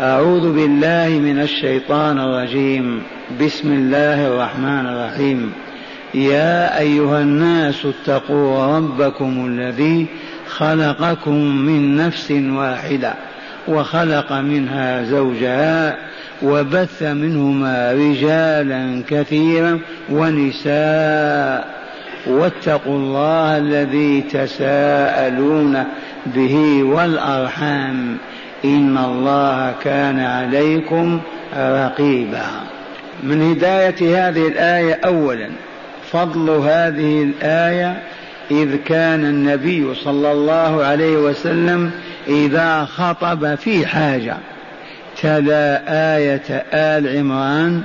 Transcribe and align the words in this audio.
أعوذ 0.00 0.52
بالله 0.52 1.08
من 1.08 1.40
الشيطان 1.40 2.18
الرجيم. 2.18 3.02
بسم 3.40 3.72
الله 3.72 4.26
الرحمن 4.26 4.86
الرحيم. 4.86 5.52
يا 6.14 6.78
أيها 6.78 7.20
الناس 7.22 7.86
اتقوا 7.86 8.76
ربكم 8.76 9.46
الذي 9.46 10.06
خلقكم 10.48 11.34
من 11.56 11.96
نفس 11.96 12.30
واحدة 12.30 13.14
وخلق 13.68 14.32
منها 14.32 15.04
زوجها 15.04 15.96
وبث 16.42 17.02
منهما 17.02 17.92
رجالا 17.92 19.02
كثيرا 19.08 19.78
ونساء. 20.10 21.80
واتقوا 22.26 22.96
الله 22.96 23.58
الذي 23.58 24.20
تساءلون 24.20 25.84
به 26.26 26.82
والأرحام. 26.82 28.16
إن 28.64 28.98
الله 28.98 29.74
كان 29.84 30.20
عليكم 30.20 31.20
رقيبا. 31.56 32.46
من 33.22 33.50
هداية 33.50 34.28
هذه 34.28 34.48
الآية 34.48 35.00
أولا 35.04 35.48
فضل 36.12 36.50
هذه 36.50 37.22
الآية 37.22 38.02
إذ 38.50 38.76
كان 38.76 39.24
النبي 39.24 39.94
صلى 39.94 40.32
الله 40.32 40.84
عليه 40.84 41.16
وسلم 41.16 41.90
إذا 42.28 42.84
خطب 42.84 43.54
في 43.54 43.86
حاجة. 43.86 44.36
تلا 45.22 45.82
آية 46.16 46.64
آل 46.72 47.18
عمران 47.18 47.82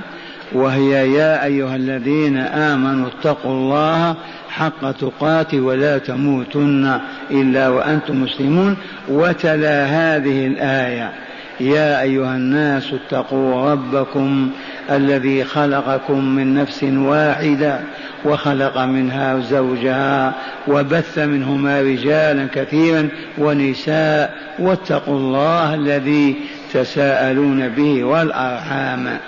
وهي 0.52 1.12
يا 1.12 1.44
أيها 1.44 1.76
الذين 1.76 2.36
آمنوا 2.36 3.08
اتقوا 3.08 3.52
الله 3.52 4.14
حق 4.48 4.90
تقاته 4.90 5.60
ولا 5.60 5.98
تموتن 5.98 7.00
إلا 7.30 7.68
وأنتم 7.68 8.22
مسلمون. 8.22 8.76
وتلا 9.08 9.84
هذه 9.84 10.46
الآية 10.46 11.12
يا 11.60 12.02
أيها 12.02 12.36
الناس 12.36 12.92
اتقوا 12.92 13.70
ربكم 13.72 14.50
الذي 14.90 15.44
خلقكم 15.44 16.24
من 16.24 16.54
نفس 16.54 16.82
واحدة 16.82 17.80
وخلق 18.24 18.78
منها 18.78 19.38
زوجها 19.38 20.34
وبث 20.68 21.18
منهما 21.18 21.80
رجالا 21.80 22.48
كثيرا 22.54 23.08
ونساء 23.38 24.34
واتقوا 24.58 25.16
الله 25.16 25.74
الذي 25.74 26.36
تساءلون 26.72 27.68
به 27.68 28.04
والأرحام. 28.04 29.18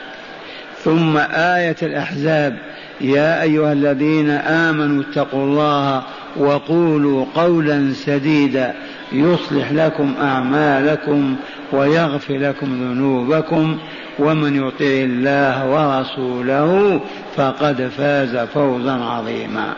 ثم 0.84 1.17
آية 1.33 1.77
الأحزاب. 1.83 2.57
يا 3.01 3.43
أيها 3.43 3.73
الذين 3.73 4.31
آمنوا 4.31 5.03
اتقوا 5.03 5.45
الله 5.45 6.03
وقولوا 6.37 7.27
قولا 7.34 7.93
سديدا. 7.93 8.75
يصلح 9.12 9.73
لكم 9.73 10.15
أعمالكم 10.23 11.37
ويغفر 11.73 12.37
لكم 12.37 12.67
ذنوبكم. 12.67 13.79
ومن 14.19 14.56
يطع 14.56 14.75
الله 14.81 15.67
ورسوله 15.67 17.01
فقد 17.37 17.91
فاز 17.99 18.37
فوزا 18.37 18.93
عظيما. 18.93 19.73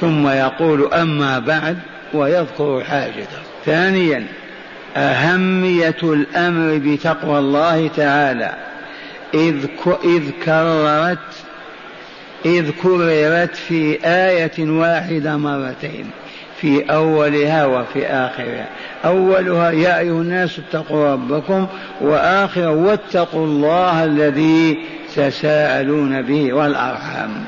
ثم 0.00 0.28
يقول 0.28 0.94
أما 0.94 1.38
بعد 1.38 1.78
ويذكر 2.14 2.84
حاجته. 2.88 3.40
ثانيا 3.64 4.26
أهمية 4.96 5.96
الأمر 6.02 6.80
بتقوى 6.84 7.38
الله 7.38 7.90
تعالى. 7.96 8.54
إذ 9.34 9.66
إذ 10.04 10.30
كررت 10.44 11.18
إذ 12.44 12.70
كررت 12.82 13.56
في 13.56 13.98
آية 14.04 14.70
واحدة 14.70 15.36
مرتين 15.36 16.10
في 16.60 16.92
أولها 16.92 17.66
وفي 17.66 18.06
آخرها. 18.06 18.68
أولها 19.04 19.70
يا 19.70 19.98
أيها 19.98 20.22
الناس 20.22 20.58
اتقوا 20.58 21.12
ربكم 21.12 21.66
وآخر 22.00 22.68
واتقوا 22.68 23.46
الله 23.46 24.04
الذي 24.04 24.78
تساءلون 25.16 26.22
به 26.22 26.52
والأرحام. 26.52 27.44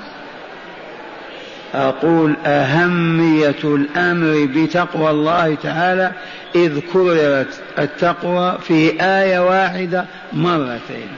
أقول 1.74 2.36
أهمية 2.46 3.64
الأمر 3.64 4.48
بتقوى 4.54 5.10
الله 5.10 5.54
تعالى 5.54 6.12
إذ 6.54 6.80
كررت 6.92 7.60
التقوى 7.78 8.58
في 8.62 9.02
آية 9.02 9.38
واحدة 9.38 10.04
مرتين. 10.32 11.08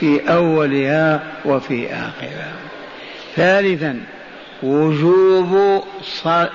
في 0.00 0.32
أولها 0.32 1.20
وفي 1.44 1.86
آخرها. 1.86 2.52
ثالثا 3.36 4.00
وجوب 4.62 5.82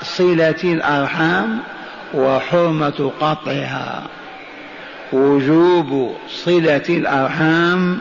صلة 0.01 0.63
الأرحام 0.63 1.59
وحرمة 2.13 3.11
قطعها. 3.19 4.03
وجوب 5.13 6.15
صلة 6.29 6.85
الأرحام 6.89 7.99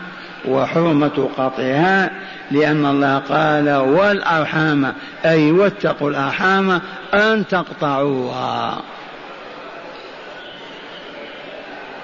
وحرمة 0.48 1.28
قطعها 1.36 2.10
لأن 2.50 2.86
الله 2.86 3.18
قال 3.18 3.70
والأرحام 3.70 4.92
أي 5.24 5.53
واتقوا 5.53 6.10
الأرحام 6.10 6.80
أن 7.14 7.44
تقطعوها. 7.48 8.82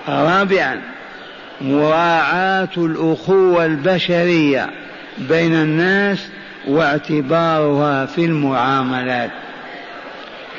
رابعا 0.09 0.81
مراعاة 1.61 2.69
الأخوة 2.77 3.67
البشرية 3.67 4.71
بين 5.19 5.55
الناس 5.55 6.29
واعتبارها 6.69 8.07
في 8.07 8.25
المعاملات. 8.25 9.31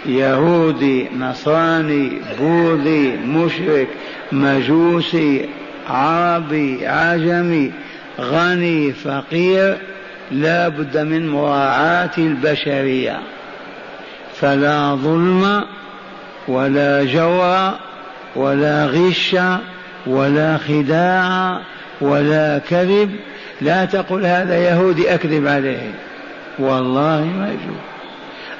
يهودي 0.06 1.09
نصراني 1.20 2.12
بوذي 2.40 3.18
مشرك 3.18 3.88
مجوسي 4.32 5.50
عربي 5.90 6.88
عجمي 6.88 7.72
غني 8.20 8.92
فقير 8.92 9.78
لا 10.32 10.68
بد 10.68 10.98
من 10.98 11.30
مراعاة 11.30 12.12
البشرية. 12.18 13.20
فلا 14.36 14.96
ظلم 14.96 15.64
ولا 16.48 17.03
جور 17.03 17.72
ولا 18.36 18.86
غش 18.86 19.36
ولا 20.06 20.58
خداع 20.58 21.59
ولا 22.02 22.62
كذب 22.69 23.12
لا 23.62 23.86
تقل 23.86 24.25
هذا 24.25 24.58
يهودي 24.58 25.14
أكذب 25.14 25.47
عليه. 25.47 25.91
والله 26.59 27.24
ما 27.24 27.47
يجوز. 27.50 27.78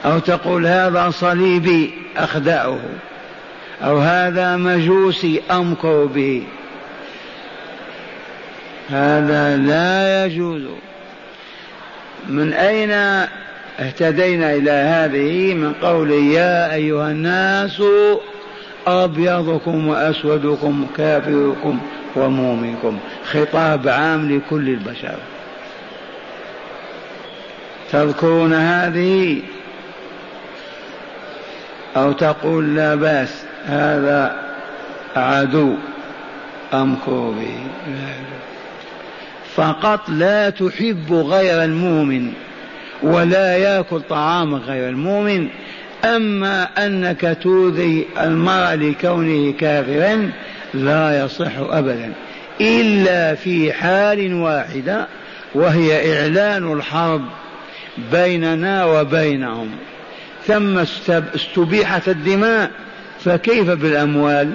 أو 0.06 0.20
تقول 0.20 0.68
هذا 0.68 1.10
صليبي 1.10 1.94
أخدعه 2.18 2.80
أو 3.84 3.98
هذا 3.98 4.58
مجوسي 4.58 5.42
أمكر 5.52 6.06
به. 6.06 6.44
هذا 8.90 9.58
لا 9.58 10.26
يجوز. 10.26 10.62
من 12.30 12.54
أين 12.54 12.92
اهتدينا 13.80 14.54
إلى 14.54 14.72
هذه؟ 14.72 15.54
من 15.54 15.74
قول 15.74 16.12
يا 16.12 16.74
أيها 16.74 17.12
الناس 17.12 17.82
أبيضكم 18.88 19.88
وأسودكم 19.88 20.88
كافركم 20.98 21.80
ومؤمنكم 22.16 23.00
خطاب 23.32 23.88
عام 23.88 24.32
لكل 24.36 24.70
البشر. 24.70 25.16
تذكرون 27.92 28.54
هذه؟ 28.54 29.42
أو 31.98 32.12
تقول 32.12 32.76
لا 32.76 32.96
بأس 32.96 33.44
هذا 33.66 34.36
عدو 35.16 35.74
أمكر 36.74 37.34
به 37.40 37.58
فقط 39.56 40.10
لا 40.10 40.50
تحب 40.50 41.14
غير 41.14 41.64
المؤمن 41.64 42.34
ولا 43.04 43.58
يأكل 43.58 44.02
طعام 44.02 44.56
غير 44.56 44.90
المؤمن 44.90 45.48
أما 46.06 46.70
أنك 46.86 47.38
تؤذي 47.42 48.06
المرء 48.22 48.74
لكونه 48.74 49.54
كافرا 49.60 50.32
لا 50.74 51.26
يصح 51.26 51.52
أبدا 51.58 52.14
إلا 52.62 53.36
في 53.36 53.74
حال 53.74 54.34
واحدة 54.34 55.08
وهي 55.56 56.20
إعلان 56.20 56.74
الحرب 56.74 57.22
بيننا 58.12 58.86
وبينهم. 58.86 59.70
ثم 60.48 60.78
استبيحت 61.36 62.10
الدماء 62.10 62.72
فكيف 63.20 63.70
بالأموال؟ 63.70 64.54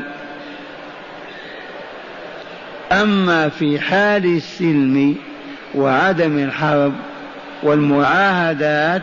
أما 2.93 3.49
في 3.49 3.81
حال 3.81 4.37
السلم 4.37 5.17
وعدم 5.75 6.39
الحرب 6.39 6.93
والمعاهدات 7.63 9.03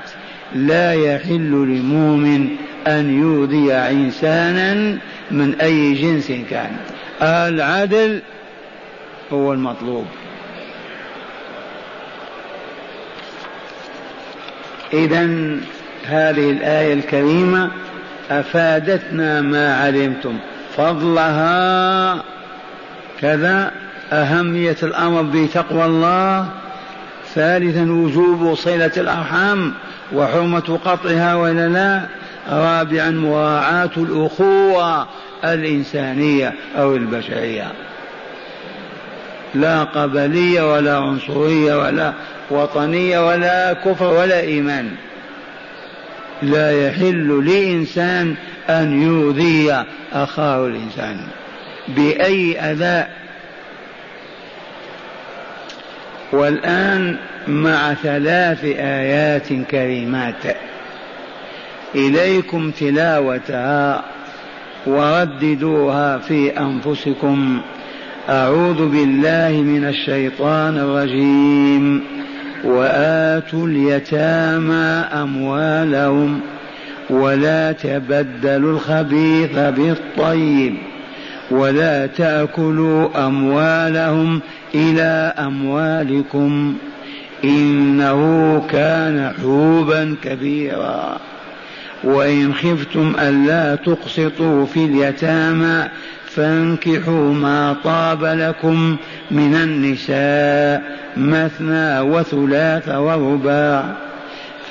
لا 0.55 0.93
يحل 0.93 1.51
لمؤمن 1.51 2.49
أن 2.87 3.19
يؤذي 3.19 3.73
إنسانا 3.73 4.97
من 5.31 5.55
أي 5.61 5.93
جنس 5.93 6.31
كان. 6.49 6.71
العدل 7.21 8.21
هو 9.33 9.53
المطلوب. 9.53 10.05
إذا 14.93 15.25
هذه 16.05 16.51
الآية 16.51 16.93
الكريمة 16.93 17.71
أفادتنا 18.31 19.41
ما 19.41 19.75
علمتم. 19.75 20.37
فضلها 20.77 22.23
كذا 23.21 23.71
أهمية 24.11 24.77
الأمر 24.83 25.21
بتقوى 25.21 25.85
الله 25.85 26.49
ثالثا 27.33 27.91
وجوب 27.91 28.53
صلة 28.55 28.91
الأرحام. 28.97 29.73
وحرمة 30.13 30.79
قطعها 30.85 31.35
ولا 31.35 31.67
لا 31.67 32.05
رابعا 32.49 33.09
مراعاة 33.09 33.89
الأخوة 33.97 35.07
الإنسانية 35.43 36.53
أو 36.77 36.95
البشرية. 36.95 37.71
لا 39.55 39.83
قبلية 39.83 40.73
ولا 40.73 40.97
عنصرية 40.97 41.75
ولا 41.75 42.13
وطنية 42.51 43.27
ولا 43.27 43.73
كفر 43.73 44.13
ولا 44.13 44.39
إيمان. 44.39 44.91
لا 46.41 46.87
يحل 46.87 47.45
لإنسان 47.45 48.35
أن 48.69 49.01
يؤذي 49.01 49.83
أخاه 50.13 50.67
الإنسان 50.67 51.17
بأي 51.87 52.59
أذى 52.59 53.07
والآن 56.35 57.17
مع 57.47 57.93
ثلاث 57.93 58.63
آيات 58.79 59.53
كريمات. 59.71 60.57
إليكم 61.95 62.71
تلاوتها 62.71 64.03
ورددوها 64.85 66.17
في 66.17 66.59
أنفسكم. 66.59 67.61
أعوذ 68.29 68.89
بالله 68.89 69.61
من 69.61 69.85
الشيطان 69.85 70.77
الرجيم. 70.77 72.03
وآتوا 72.63 73.67
اليتامى 73.67 75.05
أموالهم 75.21 76.39
ولا 77.09 77.71
تبدلوا 77.71 78.71
الخبيث 78.73 79.57
بالطيب. 79.57 80.75
ولا 81.51 82.07
تأكلوا 82.07 83.27
أموالهم 83.27 84.39
إلى 84.75 85.33
أموالكم 85.39 86.75
إنه 87.43 88.59
كان 88.69 89.33
حوبا 89.41 90.15
كبيرا. 90.23 91.17
وإن 92.03 92.53
خفتم 92.53 93.13
ألا 93.19 93.75
تقسطوا 93.75 94.65
في 94.65 94.85
اليتامى 94.85 95.87
فانكحوا 96.25 97.33
ما 97.33 97.75
طاب 97.83 98.23
لكم 98.23 98.95
من 99.31 99.55
النساء 99.55 100.81
مثنى 101.17 101.99
وثلاث 101.99 102.89
ورباع. 102.89 103.95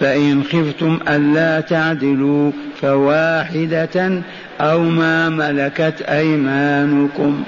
فإن 0.01 0.45
خفتم 0.45 0.99
ألا 1.09 1.61
تعدلوا 1.61 2.53
فواحدة 2.81 4.23
أو 4.61 4.81
ما 4.83 5.29
ملكت 5.29 6.03
أيمانكم. 6.03 7.45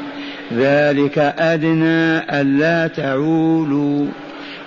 ذلك 0.55 1.19
أدنى 1.19 2.19
ألا 2.41 2.87
تعولوا 2.87 4.07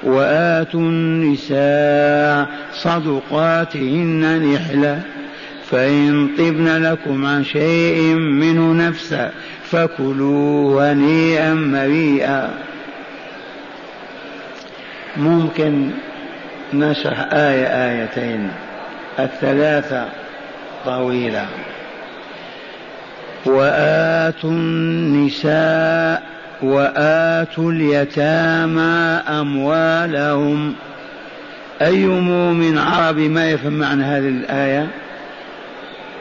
وآتوا 0.03 0.79
النساء 0.79 2.47
صدقاتهن 2.73 4.53
نحلة. 4.53 5.01
فإن 5.71 6.29
طبن 6.37 6.83
لكم 6.83 7.25
عن 7.25 7.43
شيء 7.43 8.15
منه 8.15 8.87
نفسا 8.87 9.31
فكلوا 9.63 10.91
هنيئا 10.91 11.53
مريئا. 11.53 12.49
ممكن 15.17 15.89
نشرح 16.73 17.27
آية 17.31 17.65
آيتين. 17.65 18.51
الثلاثة 19.19 20.05
طويلة. 20.85 21.45
وآتوا 23.45 24.49
النساء 24.49 26.23
وآتوا 26.61 27.71
اليتامى 27.71 29.21
أموالهم. 29.39 30.73
أي 31.81 32.05
مؤمن 32.05 32.77
عربي 32.77 33.29
ما 33.29 33.49
يفهم 33.49 33.73
معنى 33.73 34.03
هذه 34.03 34.27
الآية؟ 34.27 34.87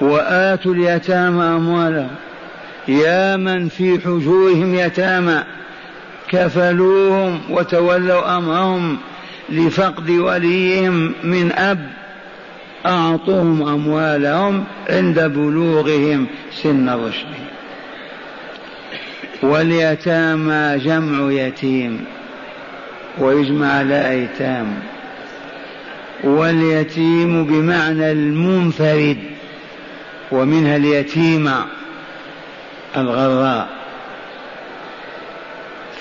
وآتوا 0.00 0.74
اليتامى 0.74 1.44
أموالهم. 1.44 2.10
يا 2.88 3.36
من 3.36 3.68
في 3.68 4.00
حجورهم 4.00 4.74
يتامى 4.74 5.42
كفلوهم 6.28 7.40
وتولوا 7.50 8.36
أمرهم 8.36 8.98
لفقد 9.48 10.10
وليهم 10.10 11.12
من 11.24 11.52
أب. 11.52 11.86
أعطوهم 12.86 13.68
أموالهم 13.68 14.64
عند 14.90 15.20
بلوغهم 15.20 16.26
سن 16.52 16.88
الرشد 16.88 17.26
واليتامى 19.42 20.78
جمع 20.78 21.32
يتيم 21.32 22.04
ويجمع 23.18 23.72
على 23.72 24.10
أيتام 24.10 24.74
واليتيم 26.24 27.44
بمعنى 27.44 28.12
المنفرد 28.12 29.18
ومنها 30.32 30.76
اليتيمة 30.76 31.64
الغراء. 32.96 33.68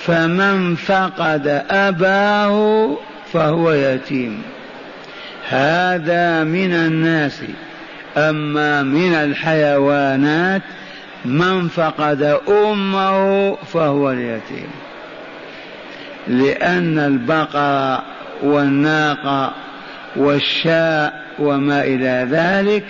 فمن 0.06 0.76
فقد 0.76 1.64
أباه 1.70 2.98
فهو 3.34 3.72
يتيم. 3.72 4.42
هذا 5.50 6.44
من 6.44 6.74
الناس. 6.74 7.42
أما 8.18 8.84
من 8.84 9.14
الحيوانات 9.14 10.62
من 11.26 11.68
فقد 11.68 12.40
أمه 12.50 13.56
فهو 13.56 14.12
اليتيم. 14.12 14.68
لأن 16.28 17.00
البقر 17.00 18.04
والناقة 18.44 19.54
والشاء 20.16 21.24
وما 21.40 21.84
إلى 21.84 22.28
ذلك 22.32 22.84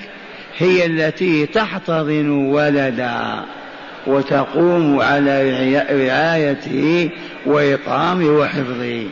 هي 0.58 0.86
التي 0.86 1.46
تحتضن 1.46 2.30
ولدها 2.30 3.46
وتقوم 4.08 5.00
على 5.00 5.84
رعايته 5.92 7.10
وإطعامه 7.46 8.30
وحفظه. 8.30 9.04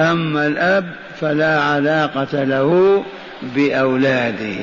أما 0.00 0.46
الأب 0.46 0.94
فلا 1.20 1.60
علاقة 1.60 2.44
له 2.44 3.04
بأولاده. 3.42 4.58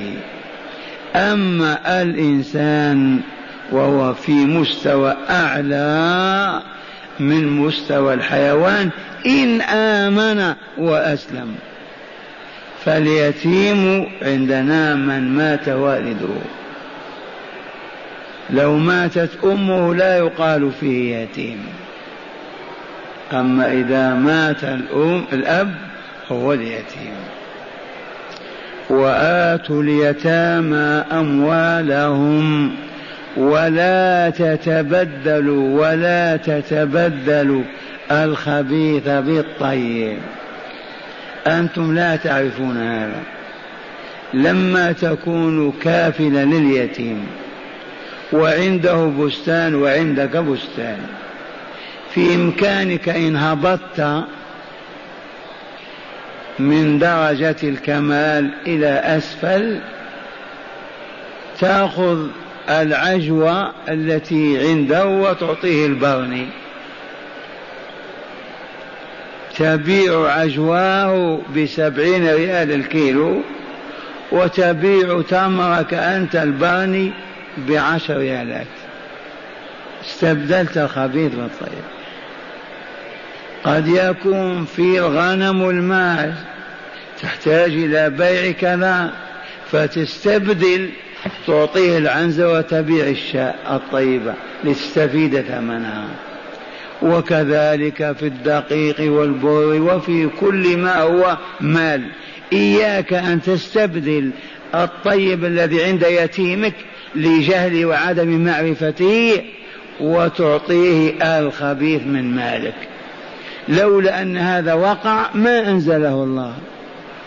أما 1.16 2.02
الإنسان 2.02 3.20
وهو 3.72 4.14
في 4.14 4.32
مستوى 4.32 5.16
أعلى 5.30 6.62
من 7.20 7.48
مستوى 7.48 8.14
الحيوان 8.14 8.90
إن 9.26 9.62
آمن 9.62 10.54
وأسلم. 10.78 11.56
فاليتيم 12.86 14.06
عندنا 14.22 14.96
من 14.96 15.36
مات 15.36 15.70
والده. 15.70 16.36
لو 18.50 18.78
ماتت 18.78 19.30
أمه 19.44 19.96
لا 19.96 20.18
يقال 20.18 20.72
فيه 20.80 21.16
يتيم. 21.16 21.66
أما 23.34 23.72
إذا 23.72 24.14
مات 24.14 24.64
الأم 24.64 25.26
الأب 25.34 25.76
هو 26.32 26.54
اليتيم 26.54 27.16
وآتوا 28.90 29.82
اليتامى 29.84 31.04
أموالهم 31.12 32.76
ولا 33.38 34.30
تتبدلوا 34.30 35.82
ولا 35.82 36.38
تتبدلوا 36.38 37.64
الخبيث 38.12 39.08
بالطيب. 39.08 40.18
أنتم 41.48 41.96
لا 41.96 42.16
تعرفون 42.16 42.78
هذا. 42.78 43.22
لما 44.34 44.92
تكون 44.92 45.72
كافلا 45.72 46.46
لليتيم 46.46 47.28
وعنده 48.34 49.06
بستان 49.06 49.76
وعندك 49.76 50.38
بستان 50.38 50.98
في 52.14 52.36
إمكانك 52.36 53.10
إن 53.10 53.36
هبطت 53.36 54.24
من 56.60 57.00
درجة 57.00 57.56
الكمال 57.64 58.50
إلى 58.68 58.88
أسفل 58.88 59.80
تأخذ 61.60 62.28
العجوة 62.70 63.72
التي 63.90 64.68
عنده 64.68 65.06
وتعطيه 65.06 65.86
البرني. 65.86 66.48
تبيع 69.58 70.32
عجواه 70.32 71.40
بسبعين 71.58 72.30
ريال 72.30 72.72
الكيلو 72.72 73.42
وتبيع 74.32 75.22
تمرك 75.30 75.94
أنت 75.94 76.36
البرني 76.36 77.12
بعشر 77.58 78.18
ريالات. 78.18 78.68
استبدلت 80.06 80.78
الخبيث 80.78 81.32
بالطيب 81.36 81.84
قد 83.66 83.88
يكون 83.88 84.66
في 84.66 85.00
الغنم 85.00 85.70
الماعز 85.70 86.34
تحتاج 87.22 87.72
إلى 87.72 88.10
بيع 88.10 88.52
كذا 88.52 89.14
فتستبدل 89.72 90.90
تعطيه 91.48 91.98
العنزة 91.98 92.54
وتبيع 92.54 93.08
الشاء 93.08 93.56
الطيبة 93.72 94.34
لتستفيد 94.64 95.42
ثمنها. 95.42 96.08
وكذلك 97.02 98.16
في 98.20 98.28
الدقيق 98.28 99.12
والبر 99.12 99.82
وفي 99.82 100.30
كل 100.40 100.78
ما 100.78 101.02
هو 101.02 101.38
مال. 101.62 102.02
إياك 102.54 103.14
أن 103.14 103.42
تستبدل 103.42 104.32
الطيب 104.76 105.46
الذي 105.46 105.84
عند 105.84 106.04
يتيمك 106.04 106.74
لجهل 107.16 107.86
وعدم 107.86 108.44
معرفته 108.44 109.42
وتعطيه 110.00 111.12
الخبيث 111.40 112.02
من 112.02 112.36
مالك. 112.36 112.95
لولا 113.68 114.22
أن 114.22 114.38
هذا 114.38 114.74
وقع 114.74 115.26
ما 115.34 115.70
أنزله 115.70 116.24
الله 116.24 116.54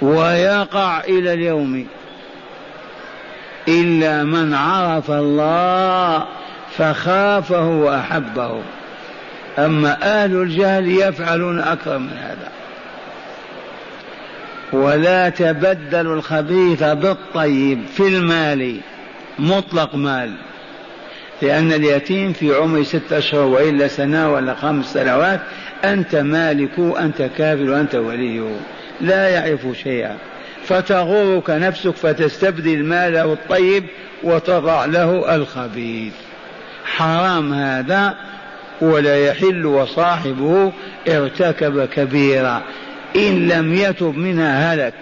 ويقع 0.02 1.00
إلى 1.00 1.32
اليوم. 1.32 1.86
إلا 3.68 4.24
من 4.24 4.54
عرف 4.54 5.10
الله 5.10 6.26
فخافه 6.76 7.66
وأحبه. 7.66 8.62
أما 9.58 10.22
أهل 10.22 10.36
الجهل 10.42 10.88
يفعلون 10.88 11.60
أكثر 11.60 11.98
من 11.98 12.18
هذا. 12.18 12.48
ولا 14.72 15.28
تبدلوا 15.28 16.14
الخبيث 16.14 16.82
بالطيب 16.82 17.86
في 17.96 18.08
المال 18.08 18.80
مطلق 19.38 19.94
مال. 19.94 20.34
لأن 21.42 21.72
اليتيم 21.72 22.32
في 22.32 22.54
عمر 22.54 22.82
ستة 22.82 23.18
أشهر 23.18 23.40
وإلا 23.40 23.88
سنة 23.88 24.32
ولا 24.32 24.54
خمس 24.54 24.92
سنوات 24.92 25.40
أنت 25.84 26.16
مالك 26.16 26.78
أنت 26.78 27.22
كافر 27.22 27.70
وأنت 27.70 27.94
وليه 27.94 28.56
لا 29.00 29.28
يعرف 29.28 29.66
شيئا. 29.82 30.16
فتغرك 30.64 31.50
نفسك 31.50 31.94
فتستبدل 31.94 32.84
ماله 32.84 33.32
الطيب 33.32 33.84
وتضع 34.22 34.84
له 34.84 35.34
الخبيث. 35.34 36.12
حرام 36.84 37.52
هذا 37.52 38.14
ولا 38.80 39.26
يحل 39.26 39.66
وصاحبه 39.66 40.72
ارتكب 41.08 41.84
كبيرا. 41.84 42.62
إن 43.16 43.48
لم 43.48 43.74
يتب 43.74 44.16
منها 44.16 44.74
هلك. 44.74 44.94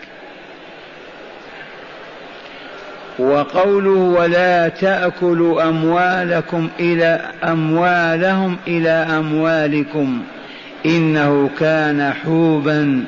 وقوله 3.19 3.91
ولا 3.91 4.69
تأكلوا 4.69 5.69
أموالكم 5.69 6.69
إلى 6.81 7.21
أموالهم 7.45 8.57
إلى 8.67 8.91
أموالكم. 8.91 10.23
إنه 10.87 11.51
كان 11.61 12.13
حوبا. 12.25 13.05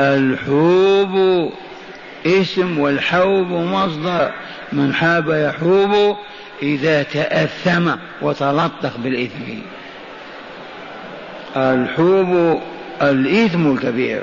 الحوب 0.00 1.52
اسم 2.26 2.78
والحوب 2.78 3.46
مصدر. 3.46 4.30
من 4.72 4.94
حاب 4.94 5.30
يحوب 5.30 6.16
إذا 6.62 7.02
تأثم 7.02 7.90
وتلطخ 8.22 8.96
بالإثم. 8.98 9.42
الحوب 11.56 12.60
الإثم 13.02 13.72
الكبير. 13.72 14.22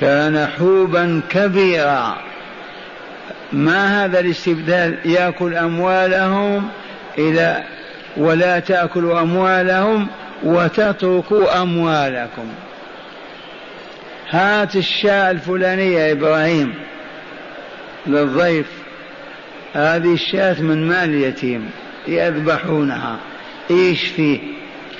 كان 0.00 0.46
حوبا 0.58 1.20
كبيرا. 1.30 2.16
ما 3.52 4.04
هذا 4.04 4.20
الاستبدال؟ 4.20 4.98
يأكل 5.04 5.54
أموالهم 5.54 6.68
إلى 7.18 7.62
ولا 8.16 8.58
تأكلوا 8.58 9.20
أموالهم 9.20 10.06
وتتركوا 10.44 11.62
أموالكم. 11.62 12.48
هات 14.30 14.76
الشاة 14.76 15.30
الفلانية 15.30 15.98
يا 15.98 16.12
إبراهيم 16.12 16.74
للضيف. 18.06 18.66
هذه 19.74 20.14
الشاة 20.14 20.62
من 20.62 20.88
مال 20.88 21.14
اليتيم 21.14 21.70
يذبحونها. 22.08 23.16
إيش 23.70 24.04
فيه؟ 24.04 24.40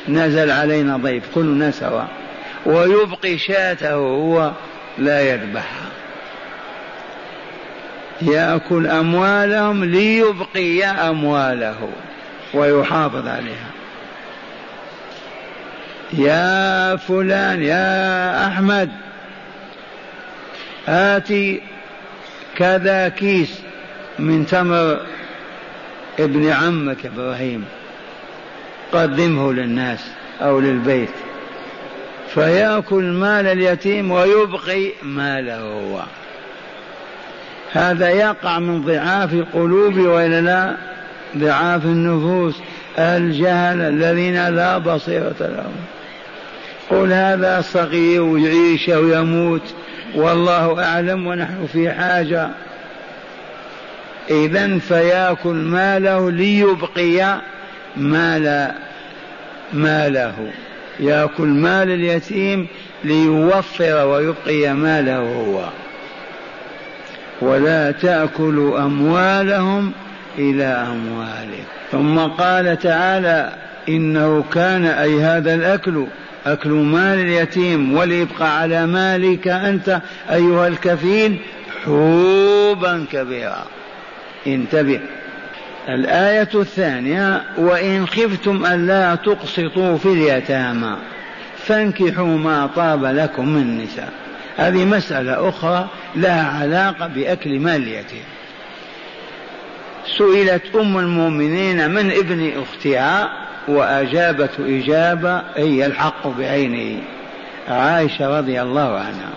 نزل 0.09 0.51
علينا 0.51 0.97
ضيف 0.97 1.25
كلنا 1.35 1.71
سوا 1.71 2.03
ويبقي 2.67 3.39
شاته 3.39 3.95
هو 3.95 4.53
لا 4.99 5.21
يذبحها 5.21 5.89
يأكل 8.23 8.87
أموالهم 8.87 9.85
ليبقي 9.85 10.85
أمواله 10.85 11.89
ويحافظ 12.55 13.29
عليها. 13.29 13.72
يا 16.13 16.97
فلان 16.97 17.63
يا 17.63 18.47
أحمد 18.47 18.91
آتي 20.89 21.61
كذا 22.57 23.09
كيس 23.09 23.59
من 24.19 24.47
تمر 24.47 25.01
ابن 26.19 26.49
عمك 26.49 27.07
إبراهيم 27.07 27.65
قدمه 28.93 29.53
للناس 29.53 30.01
أو 30.41 30.61
للبيت. 30.61 31.11
فيأكل 32.35 33.03
مال 33.05 33.47
اليتيم 33.47 34.11
ويبقي 34.11 34.93
ماله 35.03 35.61
هو. 35.61 36.03
هذا 37.73 38.09
يقع 38.09 38.59
من 38.59 38.83
ضعاف 38.83 39.33
القلوب 39.33 39.99
والا 39.99 40.41
لا 40.41 40.77
ضعاف 41.37 41.85
النفوس. 41.85 42.55
الجهل 42.99 43.81
الذين 43.81 44.49
لا 44.49 44.79
بصيرة 44.79 45.35
لهم. 45.41 45.77
قل 46.93 47.13
هذا 47.13 47.61
صغير 47.61 48.23
ويعيش 48.23 48.89
ويموت 48.89 49.75
والله 50.15 50.85
أعلم 50.85 51.27
ونحن 51.27 51.67
في 51.73 51.91
حاجة. 51.91 52.49
إذا 54.31 54.79
فيأكل 54.79 55.55
ماله 55.55 56.31
ليبقي 56.31 57.41
مال 57.97 58.73
ماله. 59.73 60.35
يأكل 61.01 61.47
مال 61.47 61.91
اليتيم 61.91 62.67
ليوفر 63.05 64.07
ويبقي 64.07 64.75
ماله 64.75 65.19
هو. 65.19 65.65
ولا 67.43 67.91
تأكلوا 67.91 68.79
أموالهم 68.79 69.93
إلى 70.39 70.65
أموالكم 70.65 71.73
ثم 71.93 72.19
قال 72.19 72.79
تعالى 72.79 73.53
إنه 73.89 74.45
كان 74.53 74.87
أي 74.87 75.21
هذا 75.21 75.55
الأكل 75.55 76.07
أكل 76.47 76.71
مال 76.71 77.19
اليتيم 77.19 77.97
وليبقى 77.97 78.59
على 78.61 78.87
مالك 78.87 79.49
أنت 79.49 80.01
أيها 80.31 80.69
الكفيل 80.69 81.39
حوبا 81.85 83.07
كبيرا. 83.13 83.65
انتبه. 84.47 85.01
الآية 85.89 86.49
الثانية 86.55 87.43
وإن 87.59 88.07
خفتم 88.07 88.67
ألا 88.67 89.15
تقسطوا 89.15 89.99
في 89.99 90.07
اليتامى 90.07 90.97
فانكحوا 91.57 92.39
ما 92.39 92.71
طاب 92.77 93.05
لكم 93.05 93.49
من 93.49 93.63
النساء. 93.63 94.13
هذه 94.57 94.85
مسألة 94.85 95.49
أخرى 95.49 95.89
لها 96.17 96.63
علاقة 96.63 97.07
بأكل 97.07 97.59
مال 97.59 97.83
اليتيم. 97.83 98.25
سئلت 100.19 100.63
أم 100.75 100.99
المؤمنين 100.99 101.91
من 101.91 102.11
ابن 102.11 102.53
أختها 102.63 103.42
وأجابت 103.69 104.51
إجابة 104.61 105.43
هي 105.57 105.87
الحق 105.87 106.27
بعينه 106.27 107.03
عائشة 107.69 108.39
رضي 108.39 108.63
الله 108.63 108.99
عنها. 108.99 109.31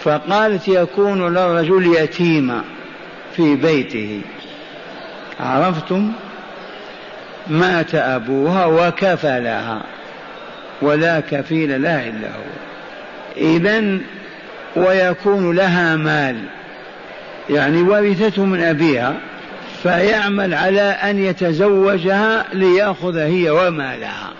فقالت 0.00 0.68
يكون 0.68 1.34
للرجل 1.34 1.94
يتيما 1.96 2.64
في 3.36 3.56
بيته. 3.56 4.20
عرفتم؟ 5.40 6.12
مات 7.46 7.94
أبوها 7.94 8.66
وكفلها 8.66 9.82
ولا 10.82 11.20
كفيل 11.20 11.82
لها 11.82 12.08
إلا 12.08 12.28
هو. 12.28 12.48
إذا 13.36 13.98
ويكون 14.76 15.56
لها 15.56 15.96
مال 15.96 16.36
يعني 17.50 17.82
ورثته 17.82 18.44
من 18.44 18.60
أبيها. 18.60 19.14
فيعمل 19.82 20.54
على 20.54 20.80
أن 20.80 21.24
يتزوجها 21.24 22.44
ليأخذ 22.52 23.18
هي 23.18 23.50
ومالها. 23.50 24.30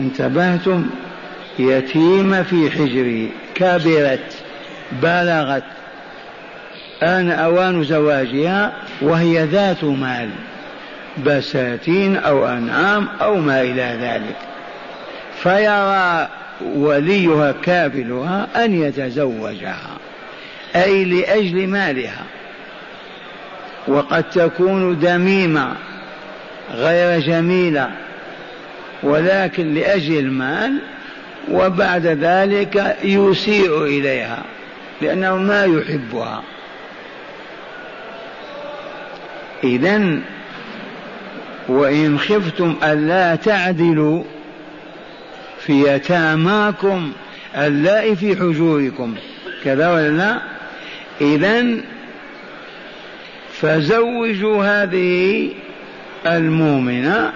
انتبهتم؟ 0.00 0.86
يتيمة 1.58 2.42
في 2.42 2.70
حجري 2.70 3.30
كبرت 3.54 4.34
بلغت. 5.02 5.62
آن 7.02 7.30
أوان 7.30 7.84
زواجها 7.84 8.72
وهي 9.00 9.44
ذات 9.44 9.84
مال 9.84 10.30
بساتين 11.26 12.16
أو 12.16 12.48
أنعام 12.48 13.08
أو 13.20 13.36
ما 13.36 13.62
إلى 13.62 13.98
ذلك. 14.00 14.36
فيرى 15.42 16.28
وليها 16.74 17.54
كابلها 17.62 18.64
أن 18.64 18.82
يتزوجها 18.82 19.90
أي 20.76 21.04
لأجل 21.04 21.66
مالها. 21.66 22.24
وقد 23.88 24.30
تكون 24.30 24.98
دميمة 24.98 25.72
غير 26.74 27.20
جميلة 27.20 27.90
ولكن 29.02 29.74
لأجل 29.74 30.18
المال 30.18 30.78
وبعد 31.50 32.06
ذلك 32.06 32.96
يسيء 33.04 33.82
إليها 33.82 34.42
لأنه 35.02 35.36
ما 35.36 35.64
يحبها. 35.64 36.42
وإن 41.68 42.18
خفتم 42.18 42.76
ألا 42.82 43.36
تعدلوا 43.36 44.24
في 45.60 45.94
يتاماكم 45.94 47.12
اللائي 47.56 48.16
في 48.16 48.36
حجوركم. 48.36 49.14
كذا 49.64 49.90
ولا 49.90 50.08
لا؟ 50.08 50.38
إذا 51.20 51.64
فزوجوا 53.64 54.64
هذه 54.64 55.50
المؤمنة 56.26 57.32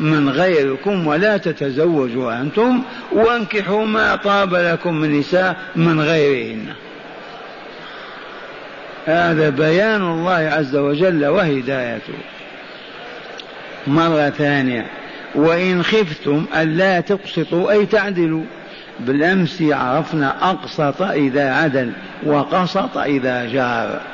من 0.00 0.28
غيركم 0.28 1.06
ولا 1.06 1.36
تتزوجوا 1.36 2.40
أنتم 2.40 2.82
وانكحوا 3.12 3.86
ما 3.86 4.16
طاب 4.16 4.54
لكم 4.54 4.94
من 4.94 5.18
نساء 5.18 5.56
من 5.76 6.00
غيرهن. 6.00 6.66
هذا 9.06 9.50
بيان 9.50 10.02
الله 10.02 10.32
عز 10.32 10.76
وجل 10.76 11.26
وهدايته. 11.26 12.14
مرة 13.86 14.30
ثانية 14.30 14.86
وإن 15.34 15.82
خفتم 15.82 16.44
ألا 16.56 17.00
تقسطوا 17.00 17.70
أي 17.70 17.86
تعدلوا. 17.86 18.44
بالأمس 19.00 19.62
عرفنا 19.62 20.50
أقسط 20.50 21.02
إذا 21.02 21.54
عدل 21.54 21.92
وقسط 22.26 22.96
إذا 22.96 23.46
جار. 23.52 24.13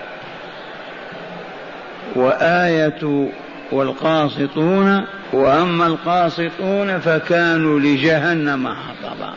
وآية 2.17 3.29
والقاسطون 3.73 5.05
وأما 5.33 5.87
القاسطون 5.87 6.99
فكانوا 6.99 7.81
لجهنم 7.81 8.69
حطبا. 8.69 9.35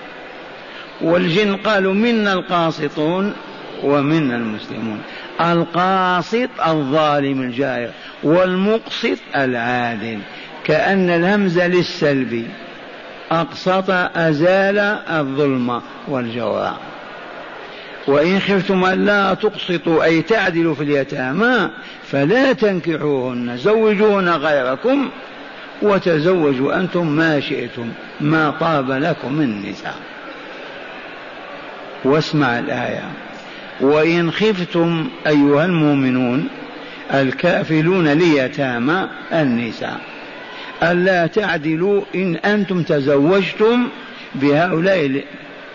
والجن 1.02 1.56
قالوا 1.56 1.94
منا 1.94 2.34
القاسطون 2.34 3.34
ومنا 3.84 4.36
المسلمون. 4.36 5.02
القاسط 5.42 6.50
الظالم 6.68 7.42
الجائر 7.42 7.90
والمقسط 8.24 9.18
العادل 9.36 10.20
كأن 10.66 11.10
الهمزة 11.10 11.68
للسلب 11.68 12.48
أقسط 13.32 13.90
أزال 14.16 14.80
الظلم 15.10 15.82
والجوع 16.08 16.72
وإن 18.08 18.40
خفتم 18.40 18.86
ألا 18.86 19.34
تقسطوا 19.34 20.04
أي 20.04 20.22
تعدلوا 20.22 20.76
في 20.76 20.84
اليتامى 20.84 21.70
فلا 22.12 22.54
تنكحوهن 22.54 23.58
زوجوهن 23.58 24.30
غيركم 24.30 25.10
وتزوجوا 25.82 26.80
أنتم 26.80 27.08
ما 27.08 27.40
شئتم 27.40 27.90
ما 28.22 28.50
طاب 28.60 28.92
لكم 28.92 29.34
من 29.34 29.44
النساء 29.44 29.96
واسمع 32.06 32.60
الآية. 32.60 33.04
وإن 33.82 34.32
خفتم 34.32 35.08
أيها 35.28 35.66
المؤمنون 35.66 36.48
الكافلون 37.14 38.08
ليتامى 38.08 39.08
النساء 39.34 40.00
ألا 40.84 41.28
تعدلوا 41.28 42.02
إن 42.16 42.36
أنتم 42.36 42.84
تزوجتم 42.84 43.88
بهؤلاء 44.36 45.24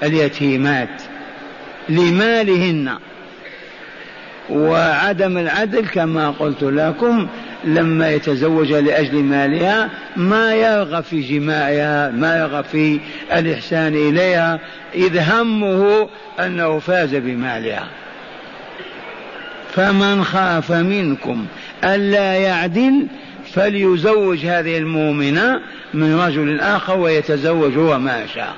اليتيمات. 0.02 1.02
لمالهن. 1.88 2.98
وعدم 4.50 5.38
العدل 5.38 5.86
كما 5.86 6.30
قلت 6.30 6.62
لكم 6.62 7.28
لما 7.64 8.10
يتزوج 8.10 8.72
لأجل 8.72 9.22
مالها 9.22 9.90
ما 10.16 10.54
يرغب 10.54 11.02
في 11.02 11.20
جماعها 11.20 12.10
ما 12.10 12.38
يرغب 12.38 12.64
في 12.64 13.00
الإحسان 13.32 13.94
إليها 13.94 14.60
إذ 14.94 15.18
همه 15.18 16.08
أنه 16.40 16.78
فاز 16.78 17.14
بمالها. 17.14 17.86
فمن 19.74 20.24
خاف 20.24 20.72
منكم 20.72 21.46
ألا 21.84 22.34
يعدل 22.34 23.06
فليزوج 23.52 24.46
هذه 24.46 24.78
المؤمنة 24.78 25.60
من 25.94 26.20
رجل 26.20 26.60
آخر 26.60 26.98
ويتزوج 26.98 27.78
هو 27.78 27.98
ما 27.98 28.26
شاء. 28.34 28.54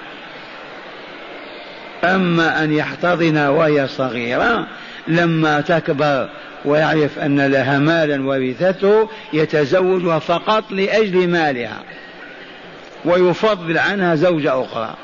أما 2.05 2.65
أن 2.65 2.73
يحتضن 2.73 3.37
وهي 3.37 3.89
صغيرة 3.89 4.67
لما 5.09 5.61
تكبر 5.61 6.29
ويعرف 6.65 7.19
أن 7.19 7.47
لها 7.47 7.79
مالا 7.79 8.27
ورثته 8.29 9.09
يتزوجها 9.33 10.19
فقط 10.19 10.73
لأجل 10.73 11.29
مالها 11.29 11.79
ويفضل 13.05 13.79
عنها 13.79 14.15
زوجة 14.15 14.65
أخرى 14.65 14.95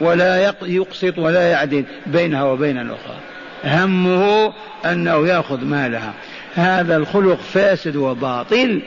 ولا 0.00 0.52
يقسط 0.62 1.18
ولا 1.18 1.50
يعدل 1.50 1.84
بينها 2.06 2.42
وبين 2.42 2.78
الأخرى. 2.78 3.16
همه 3.64 4.52
أنه 4.84 5.26
يأخذ 5.26 5.64
مالها. 5.64 6.12
هذا 6.54 6.96
الخلق 6.96 7.40
فاسد 7.40 7.96
وباطل 7.96 8.82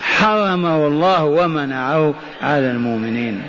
حرمه 0.00 0.86
الله 0.86 1.24
ومنعه 1.24 2.14
على 2.42 2.70
المؤمنين. 2.70 3.42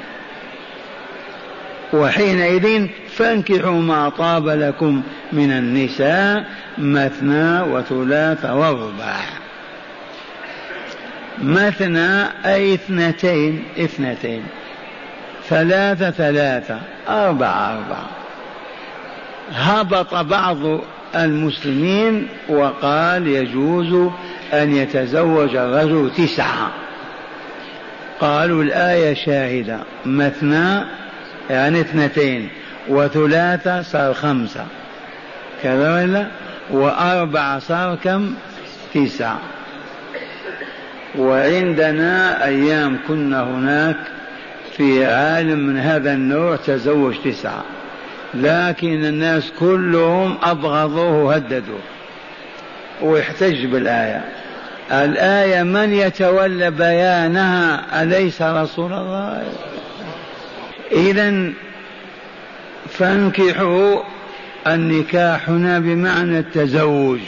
وحينئذ 1.94 2.88
فانكحوا 3.10 3.82
ما 3.82 4.10
طاب 4.10 4.48
لكم 4.48 5.02
من 5.34 5.52
النساء 5.52 6.46
مثنى 6.78 7.62
وثلاث 7.62 8.46
ورباع 8.46 9.44
مثنى 11.42 12.24
أي 12.46 12.74
اثنتين 12.74 13.64
اثنتين. 13.80 14.44
ثلاثة 15.50 16.12
ثلاثة 16.12 16.80
أربعة 17.10 17.78
أربعة. 17.78 18.08
هبط 19.54 20.16
بعض 20.16 20.58
المسلمين 21.16 22.28
وقال 22.50 23.28
يجوز 23.28 24.12
أن 24.54 24.76
يتزوج 24.76 25.56
الرجل 25.56 26.12
تسعة. 26.18 26.72
قالوا 28.22 28.64
الآية 28.64 29.14
شاهدة 29.14 29.80
مثنى 30.06 30.84
يعني 31.50 31.82
اثنتين 31.82 32.50
وثلاثة 32.90 33.82
صار 33.82 34.14
خمسة. 34.14 34.66
كذا 35.64 35.96
ولا؟ 35.96 36.28
وأربعة 36.72 37.60
صار 37.60 37.96
كم؟ 38.04 38.34
تسعة. 38.94 39.40
وعندنا 41.18 42.46
أيام 42.46 42.98
كنا 43.08 43.44
هناك 43.44 43.98
في 44.78 45.06
عالم 45.06 45.60
من 45.60 45.80
هذا 45.80 46.14
النوع 46.14 46.56
تزوج 46.56 47.16
تسعة. 47.26 47.64
لكن 48.34 49.06
الناس 49.06 49.52
كلهم 49.60 50.38
أبغضوه 50.44 51.24
وهددوه. 51.24 51.80
ويحتج 53.02 53.66
بالآية. 53.66 54.26
الآية 54.92 55.64
من 55.64 55.94
يتولى 55.94 56.72
بيانها 56.72 58.04
أليس 58.04 58.42
رسول 58.42 58.94
الله؟ 58.94 59.44
إذا 60.92 61.52
فانكحوا 62.90 64.00
النكاح 64.68 65.50
هنا 65.50 65.80
بمعنى 65.80 66.40
التزوج. 66.40 67.20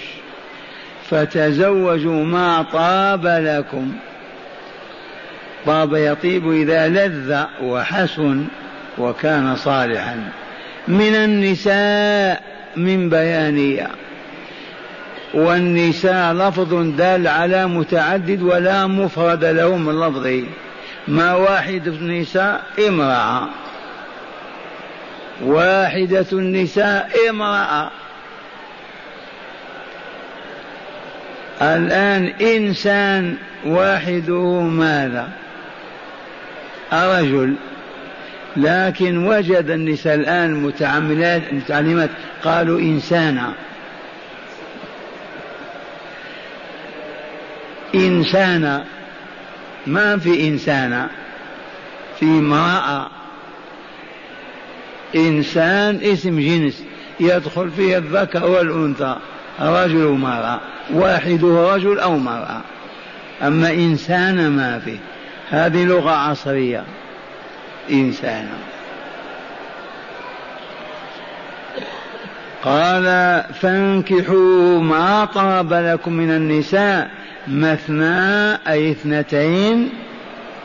فتزوجوا 1.10 2.26
ما 2.26 2.66
طاب 2.74 3.26
لكم. 3.26 3.92
طاب 5.66 5.94
يطيب 5.94 6.52
إذا 6.52 6.88
لذ 6.88 7.44
وحسن 7.62 8.46
وكان 8.98 9.56
صالحا. 9.56 10.30
من 10.88 11.16
النساء 11.16 12.44
من 12.76 13.10
بيانية 13.10 13.88
والنساء 15.34 16.34
لفظ 16.34 16.74
دال 16.98 17.28
على 17.28 17.68
متعدد 17.68 18.42
ولا 18.42 18.88
مفرد 18.88 19.46
له 19.46 19.78
من 19.78 20.00
لفظه. 20.00 20.44
ما 21.08 21.36
واحد 21.36 21.88
النساء 21.88 22.64
امرأة. 22.88 23.48
واحدة 25.44 26.26
النساء 26.34 27.10
امرأة. 27.30 27.92
الآن 31.62 32.34
إنسان 32.42 33.38
واحدة 33.66 34.62
ماذا؟ 34.62 35.30
رجل 36.94 37.56
لكن 38.58 39.28
وجد 39.28 39.70
النساء 39.70 40.16
الآن 40.16 40.54
متعملات 40.64 41.54
متعلمات. 41.54 42.10
قالوا 42.44 42.80
إنسانا. 42.80 43.54
إنسانا. 47.96 48.86
ما 49.88 50.18
في 50.18 50.48
إنسانا 50.48 51.10
في 52.20 52.26
امرأة. 52.26 53.08
إنسان 55.16 56.00
اسم 56.04 56.40
جنس 56.40 56.84
يدخل 57.20 57.72
فيه 57.72 57.98
الذكر 57.98 58.46
والأنثى 58.46 59.16
رجل 59.60 60.06
ومرأة 60.06 60.60
واحدة 60.94 61.76
رجل 61.76 62.00
أو 62.00 62.18
مرأة 62.18 62.62
أما 63.42 63.74
إنسان 63.74 64.50
ما 64.50 64.80
في. 64.80 64.98
هذه 65.50 65.84
لغة 65.84 66.12
عصرية. 66.12 66.84
إنسانا 67.92 68.58
قال 72.64 73.06
فانكحوا 73.54 74.80
ما 74.80 75.26
طاب 75.26 75.74
لكم 75.74 76.14
من 76.14 76.32
النساء 76.32 77.10
مثنى 77.48 78.52
أي 78.68 78.92
اثنتين 78.92 79.90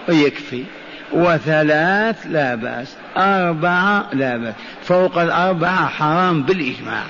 يكفي. 0.08 0.64
وثلاث 1.12 2.26
لا 2.26 2.54
بأس 2.54 2.96
أربعة 3.16 4.06
لا 4.12 4.36
بأس. 4.36 4.54
فوق 4.84 5.18
الأربعة 5.18 5.88
حرام 5.88 6.42
بالإجماع. 6.42 7.02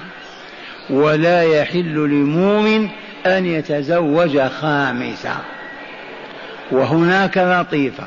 ولا 0.91 1.43
يحل 1.43 1.95
لمؤمن 1.95 2.89
أن 3.27 3.47
يتزوج 3.47 4.41
خامسة. 4.41 5.37
وهناك 6.71 7.39
لطيفة. 7.39 8.07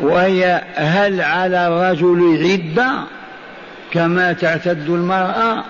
وهي 0.00 0.62
هل 0.74 1.20
على 1.20 1.66
الرجل 1.66 2.46
عدة 2.50 2.90
كما 3.90 4.32
تعتد 4.32 4.88
المرأة؟ 4.88 5.64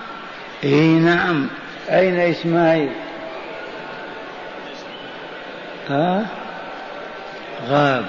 إي 0.63 0.87
نعم. 0.87 1.47
أين 1.89 2.19
إسماعيل؟ 2.19 2.89
ها 5.89 6.25
غاب. 7.69 8.05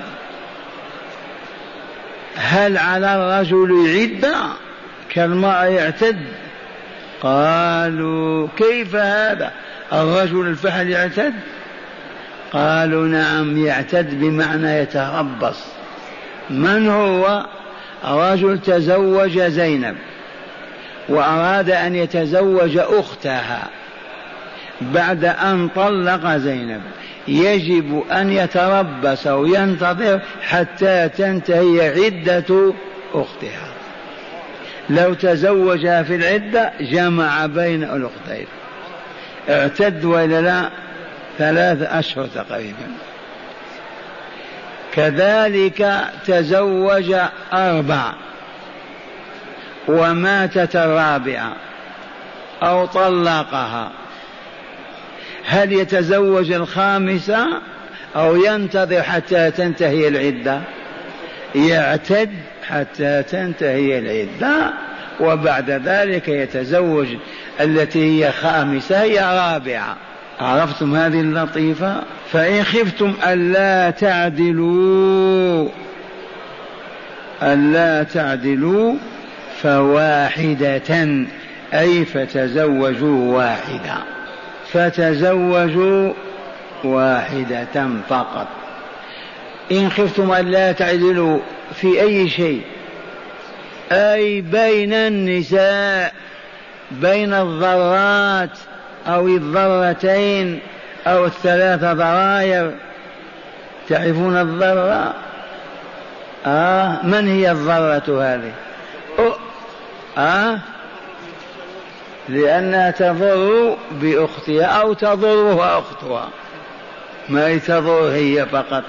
هل 2.37 2.79
على 2.79 3.17
الرجل 3.17 3.99
عدة 3.99 4.35
كالمرأة 5.11 5.65
يعتد؟ 5.65 6.19
قالوا 7.23 8.49
كيف 8.57 8.97
هذا؟ 8.97 9.53
الرجل 9.93 10.47
الفحل 10.47 10.89
يعتد؟ 10.91 11.35
قالوا 12.53 13.07
نعم 13.07 13.67
يعتد 13.67 14.21
بمعنى 14.21 14.79
يتربص. 14.79 15.65
من 16.51 16.89
هو؟ 16.89 17.47
رجل 18.05 18.59
تزوج 18.59 19.41
زينب 19.41 19.97
وأراد 21.09 21.71
أن 21.71 21.95
يتزوج 21.95 22.79
أختها 22.79 23.69
بعد 24.81 25.25
أن 25.25 25.69
طلق 25.69 26.37
زينب. 26.37 26.83
يجب 27.31 28.05
أن 28.13 28.33
يتربص 28.33 29.27
أو 29.27 29.47
ينتظر 29.47 30.21
حتى 30.43 31.09
تنتهي 31.09 32.05
عدة 32.05 32.75
أختها. 33.15 33.69
لو 34.91 35.15
تزوجها 35.15 36.03
في 36.03 36.15
العدة 36.15 36.73
جمع 36.81 37.47
بين 37.47 37.83
الأختين. 37.85 38.47
اعتد 39.49 40.05
وإلا 40.05 40.41
لا 40.41 40.71
ثلاث 41.39 41.83
أشهر 41.83 42.27
تقريبا. 42.27 42.87
كذلك 44.93 46.05
تزوج 46.27 47.15
أربع 47.53 48.13
وماتت 49.89 50.77
الرابعة 50.77 51.53
أو 52.63 52.87
طلقها. 52.87 53.91
هل 55.47 55.73
يتزوج 55.73 56.53
الخامسة 56.53 57.47
أو 58.17 58.37
ينتظر 58.37 59.03
حتى 59.03 59.51
تنتهي 59.51 60.09
العدة؟ 60.09 60.61
يعتد 61.55 62.31
حتى 62.69 63.23
تنتهي 63.23 63.99
العدة 63.99 64.73
وبعد 65.21 65.71
ذلك 65.71 66.29
يتزوج. 66.29 67.07
التي 67.61 68.25
هي 68.25 68.33
خامسة 68.33 69.03
هي 69.03 69.19
رابعة. 69.19 69.97
عرفتم 70.41 70.95
هذه 70.95 71.21
اللطيفة؟ 71.21 72.03
فإن 72.33 72.65
خفتم 72.65 73.15
ألا 73.27 73.91
تعدلوا. 73.91 75.69
ألا 77.43 78.03
تعدلوا 78.03 78.95
فواحدة 79.63 81.27
أي 81.75 82.05
فتزوجوا 82.05 83.37
واحدة. 83.37 84.20
فتزوجوا 84.73 86.13
واحدة 86.85 87.89
فقط. 88.09 88.47
إن 89.73 89.91
خفتم 89.91 90.33
ألا 90.33 90.73
تعدلوا 90.73 91.39
في 91.75 92.01
أي 92.01 92.29
شيء 92.29 92.63
أي 93.93 94.41
بين 94.41 94.93
النساء 94.93 96.13
بين 96.91 97.35
الضرات 97.35 98.59
أو 99.07 99.27
الضرتين 99.27 100.61
أو 101.07 101.25
الثلاث 101.25 101.81
ضراير 101.81 102.75
تعرفون 103.89 104.37
الضرة 104.37 105.15
آه 106.47 107.07
من 107.07 107.29
هي 107.29 107.51
الضرة 107.51 108.23
هذه؟ 108.23 108.53
آه 110.19 110.59
لأنها 112.29 112.91
تضر 112.91 113.77
بأختها 113.91 114.65
أو 114.65 114.93
تضرها 114.93 115.79
أختها. 115.79 116.29
ما 117.29 117.59
تضر 117.59 118.09
هي 118.09 118.47
فقط. 118.47 118.85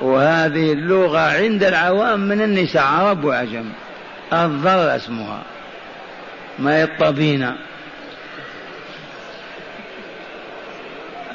وهذه 0.00 0.72
اللغة 0.72 1.18
عند 1.18 1.64
العوام 1.64 2.20
من 2.20 2.42
النساء 2.42 2.82
عرب 2.82 3.24
وعجم. 3.24 3.64
الضر 4.32 4.96
اسمها. 4.96 5.42
ما 6.58 6.76
هي 6.76 6.84
الطبينة؟ 6.84 7.56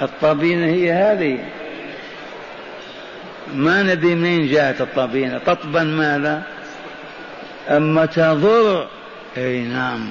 الطبينة 0.02 0.65
هي 0.65 0.91
هذه. 0.91 1.39
ما 3.54 3.84
ندري 3.84 4.15
منين 4.15 4.52
جاءت 4.52 4.82
الطبينة؟ 4.82 5.38
تطبن 5.38 5.88
ماذا؟ 5.88 6.43
أما 7.69 8.06
تضر 8.06 8.88
أي 9.38 9.62
نعم. 9.62 10.10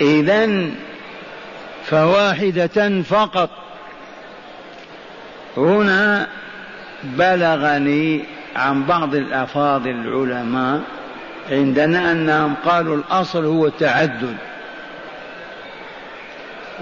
إذا 0.00 0.70
فواحدة 1.84 3.02
فقط. 3.02 3.50
هنا 5.56 6.26
بلغني 7.04 8.24
عن 8.56 8.84
بعض 8.84 9.14
الأفاضل 9.14 9.90
العلماء 9.90 10.80
عندنا 11.50 12.12
أنهم 12.12 12.54
قالوا 12.64 12.96
الأصل 12.96 13.44
هو 13.44 13.66
التعدد. 13.66 14.36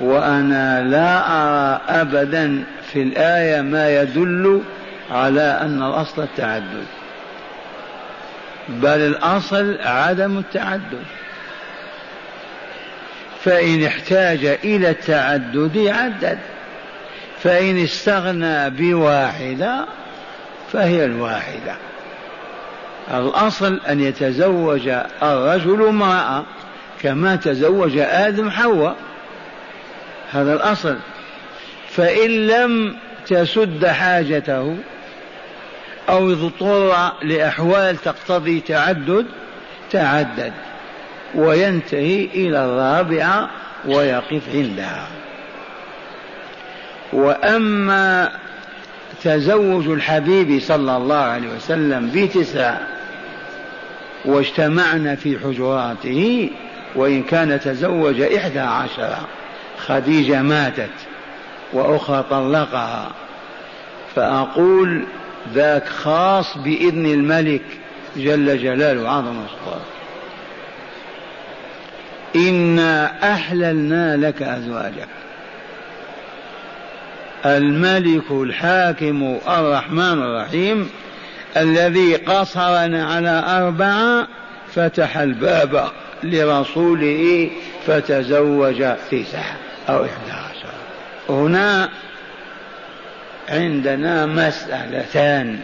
وأنا 0.00 0.82
لا 0.82 1.18
أرى 1.26 1.80
أبدا 1.88 2.64
في 2.92 3.02
الآية 3.02 3.60
ما 3.60 4.02
يدل 4.02 4.62
على 5.10 5.58
أن 5.60 5.82
الأصل 5.82 6.22
التعدد 6.22 6.86
بل 8.68 8.88
الأصل 8.88 9.78
عدم 9.80 10.38
التعدد. 10.38 11.04
فإن 13.48 13.84
احتاج 13.84 14.44
إلى 14.44 14.90
التعدد 14.90 15.78
عدد 15.86 16.38
فإن 17.42 17.78
استغنى 17.78 18.70
بواحدة 18.70 19.86
فهي 20.72 21.04
الواحدة. 21.04 21.74
الأصل 23.14 23.80
أن 23.88 24.00
يتزوج 24.00 24.88
الرجل 25.22 25.86
امرأة 25.88 26.44
كما 27.02 27.36
تزوج 27.36 27.98
آدم 27.98 28.50
حواء. 28.50 28.96
هذا 30.30 30.52
الأصل. 30.54 30.96
فإن 31.90 32.46
لم 32.46 32.96
تسد 33.26 33.86
حاجته 33.86 34.76
أو 36.08 36.32
اضطر 36.32 37.12
لأحوال 37.22 37.96
تقتضي 37.96 38.60
تعدد 38.60 39.26
تعدد. 39.90 40.52
وينتهي 41.34 42.24
إلى 42.24 42.64
الرابعة 42.64 43.50
ويقف 43.86 44.42
عندها. 44.54 45.06
وأما 47.12 48.30
تزوج 49.22 49.88
الحبيب 49.88 50.60
صلى 50.60 50.96
الله 50.96 51.16
عليه 51.16 51.48
وسلم 51.56 52.10
بتسع 52.14 52.74
واجتمعنا 54.24 55.14
في 55.14 55.38
حجراته 55.38 56.50
وإن 56.94 57.22
كان 57.22 57.60
تزوج 57.60 58.20
إحدى 58.20 58.60
عشرة 58.60 59.28
خديجة 59.86 60.42
ماتت 60.42 60.90
وأخرى 61.72 62.24
طلقها. 62.30 63.10
فأقول 64.16 65.04
ذاك 65.54 65.88
خاص 65.88 66.58
بإذن 66.58 67.06
الملك 67.06 67.62
جل 68.16 68.58
جلاله 68.58 69.08
عظم 69.08 69.34
سلطانه 69.48 69.97
إنا 72.36 73.12
أحللنا 73.32 74.16
لك 74.16 74.42
أزواجك. 74.42 75.08
الملك 77.46 78.30
الحاكم 78.30 79.38
الرحمن 79.48 80.22
الرحيم 80.22 80.90
الذي 81.56 82.16
قصرنا 82.16 83.06
على 83.06 83.44
أربعة 83.46 84.28
فتح 84.74 85.16
الباب 85.16 85.90
لرسوله 86.22 87.50
فتزوج 87.86 88.84
تسعة 89.10 89.56
أو 89.88 90.04
إحدى 90.04 90.32
عشر. 90.32 90.68
هنا 91.28 91.88
عندنا 93.48 94.26
مسألتان. 94.26 95.58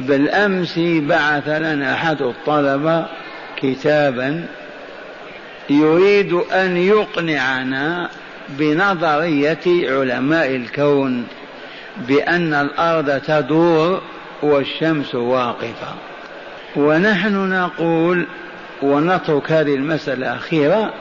بالأمس 0.00 0.78
بعث 0.78 1.48
لنا 1.48 1.94
أحد 1.94 2.22
الطلبة 2.22 3.06
كتابا 3.56 4.46
يريد 5.70 6.32
أن 6.32 6.76
يقنعنا 6.76 8.08
بنظرية 8.48 9.58
علماء 9.66 10.56
الكون 10.56 11.26
بأن 12.08 12.54
الأرض 12.54 13.20
تدور 13.20 14.02
والشمس 14.42 15.14
واقفة. 15.14 15.94
ونحن 16.76 17.48
نقول 17.48 18.26
ونترك 18.82 19.52
هذه 19.52 19.74
المسألة 19.74 20.32
الأخيرة 20.32 20.92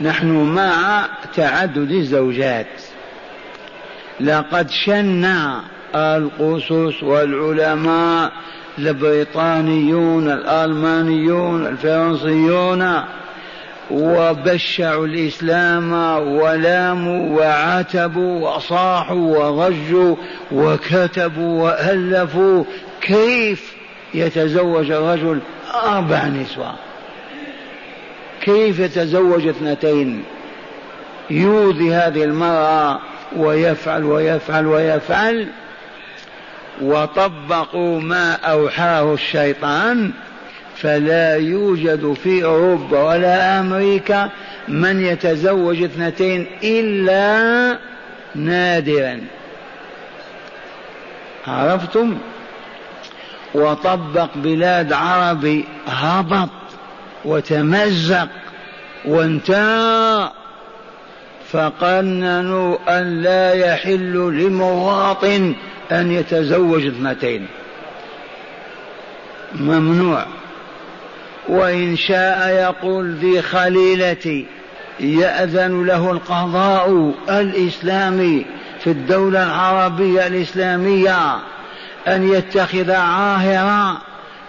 نحن 0.00 0.32
مع 0.32 1.04
تعدد 1.34 1.90
الزوجات. 1.90 2.66
لقد 4.20 4.70
شنع 4.70 5.60
القصص 5.94 7.02
والعلماء 7.02 8.32
البريطانيون 8.78 10.30
الألمانيون 10.30 11.66
الفرنسيون 11.66 13.02
وبشعوا 13.90 15.06
الإسلام 15.06 15.92
ولاموا 16.28 17.38
وعتبوا 17.38 18.48
وصاحوا 18.48 19.38
وغجوا 19.38 20.16
وكتبوا 20.52 21.62
وألفوا 21.62 22.64
كيف 23.00 23.74
يتزوج 24.14 24.90
الرجل 24.90 25.40
أربع 25.74 26.26
نسوة 26.26 26.74
كيف 28.40 28.78
يتزوج 28.78 29.46
اثنتين؟ 29.46 30.22
يؤذي 31.30 31.94
هذه 31.94 32.24
المرأة 32.24 33.00
ويفعل 33.36 34.04
ويفعل 34.04 34.66
ويفعل 34.66 35.48
وطبقوا 36.82 38.00
ما 38.00 38.32
أوحاه 38.32 39.14
الشيطان 39.14 40.12
فلا 40.80 41.36
يوجد 41.36 42.12
في 42.12 42.44
أوروبا 42.44 43.02
ولا 43.02 43.60
أمريكا 43.60 44.30
من 44.68 45.04
يتزوج 45.04 45.82
اثنتين 45.82 46.46
إلا 46.62 47.78
نادرا. 48.34 49.20
عرفتم؟ 51.46 52.18
وطبق 53.54 54.28
بلاد 54.36 54.92
عربي 54.92 55.64
هبط 55.86 56.48
وتمزق 57.24 58.28
وانتهى. 59.04 60.30
فقننوا 61.52 63.00
أن 63.00 63.22
لا 63.22 63.52
يحل 63.52 64.12
لمواطن 64.12 65.54
أن 65.92 66.12
يتزوج 66.12 66.86
اثنتين. 66.86 67.46
ممنوع. 69.54 70.26
وإن 71.48 71.96
شاء 71.96 72.48
يقول 72.48 73.14
ذي 73.14 73.42
خليلتي 73.42 74.46
يأذن 75.00 75.86
له 75.86 76.10
القضاء 76.10 77.14
الإسلامي 77.28 78.46
في 78.80 78.90
الدولة 78.90 79.42
العربية 79.42 80.26
الإسلامية 80.26 81.36
أن 82.08 82.32
يتخذ 82.32 82.90
عاهرة 82.90 83.98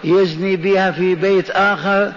يزني 0.04 0.56
بها 0.56 0.90
في 0.90 1.14
بيت 1.14 1.50
آخر 1.50 2.12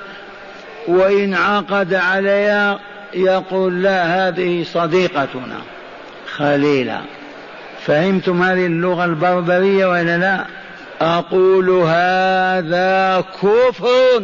وإن 0.88 1.34
عقد 1.34 1.94
عليها 1.94 2.80
يقول 3.14 3.84
لا 3.84 4.28
هذه 4.28 4.64
صديقتنا 4.64 5.58
خليلة. 6.36 7.02
فهمتم 7.86 8.44
هذه 8.44 8.66
اللغة 8.66 9.06
البربرية 9.06 9.86
ولا 9.86 10.18
لا؟ 10.18 10.46
أقول 11.02 11.70
هذا 11.70 13.24
كفر. 13.42 14.24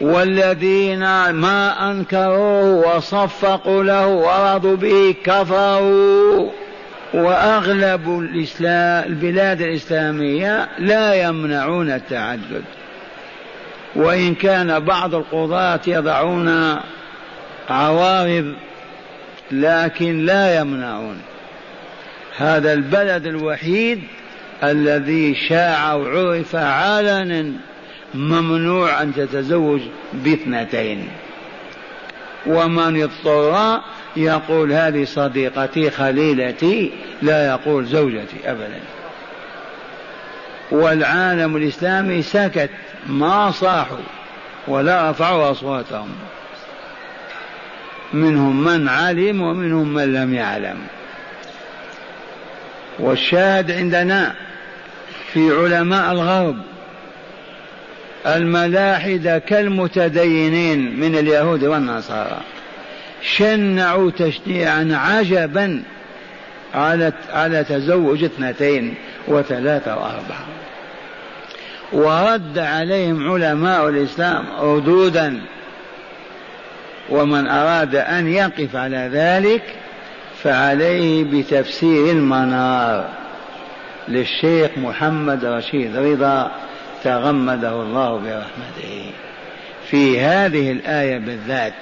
والذين 0.00 1.30
ما 1.30 1.90
أنكروه 1.90 2.96
وصفقوا 2.96 3.82
له 3.82 4.06
ورضوا 4.06 4.76
به 4.76 5.14
كفروا 5.24 6.50
وأغلب 7.14 8.18
الإسلام 8.18 9.04
البلاد 9.06 9.60
الإسلامية 9.60 10.68
لا 10.78 11.14
يمنعون 11.14 11.90
التعدد. 11.90 12.64
وإن 13.96 14.34
كان 14.34 14.80
بعض 14.80 15.14
القضاة 15.14 15.80
يضعون 15.86 16.76
عوارض 17.70 18.54
لكن 19.50 20.24
لا 20.26 20.60
يمنعون. 20.60 21.22
هذا 22.36 22.72
البلد 22.72 23.26
الوحيد 23.26 24.02
الذي 24.62 25.34
شاع 25.48 25.94
وعرف 25.94 26.56
علنا 26.56 27.52
ممنوع 28.14 29.02
أن 29.02 29.14
تتزوج 29.14 29.80
باثنتين. 30.12 31.08
ومن 32.46 33.02
اضطر 33.02 33.80
يقول 34.16 34.72
هذه 34.72 35.04
صديقتي 35.04 35.90
خليلتي 35.90 36.92
لا 37.22 37.46
يقول 37.46 37.86
زوجتي 37.86 38.36
أبدا. 38.44 38.80
والعالم 40.70 41.56
الإسلامي 41.56 42.22
سكت 42.22 42.70
ما 43.06 43.50
صاحوا 43.50 43.98
ولا 44.68 45.10
رفعوا 45.10 45.50
أصواتهم. 45.50 46.08
منهم 48.12 48.64
من 48.64 48.88
علم 48.88 49.42
ومنهم 49.42 49.94
من 49.94 50.12
لم 50.12 50.34
يعلم. 50.34 50.78
والشاهد 52.98 53.70
عندنا 53.70 54.34
في 55.32 55.50
علماء 55.50 56.12
الغرب 56.12 56.56
الملاحدة 58.26 59.38
كالمتدينين 59.38 61.00
من 61.00 61.14
اليهود 61.18 61.64
والنصارى. 61.64 62.40
شنعوا 63.22 64.10
تشنيعا 64.10 64.88
عجبا 64.92 65.82
على 66.74 67.12
على 67.32 67.64
تزوج 67.64 68.24
اثنتين 68.24 68.94
وثلاثة 69.28 69.96
وأربعة. 69.96 70.46
ورد 71.92 72.58
عليهم 72.58 73.30
علماء 73.32 73.88
الإسلام 73.88 74.44
ردودا 74.60 75.40
ومن 77.10 77.48
أراد 77.48 77.94
أن 77.96 78.28
يقف 78.28 78.76
على 78.76 79.10
ذلك 79.12 79.62
فعليه 80.42 81.24
بتفسير 81.24 82.12
المنار 82.12 83.08
للشيخ 84.08 84.70
محمد 84.76 85.44
رشيد 85.44 85.96
رضا 85.96 86.50
تغمده 87.06 87.82
الله 87.82 88.10
برحمته. 88.16 89.12
في 89.90 90.20
هذه 90.20 90.72
الآية 90.72 91.18
بالذات 91.18 91.74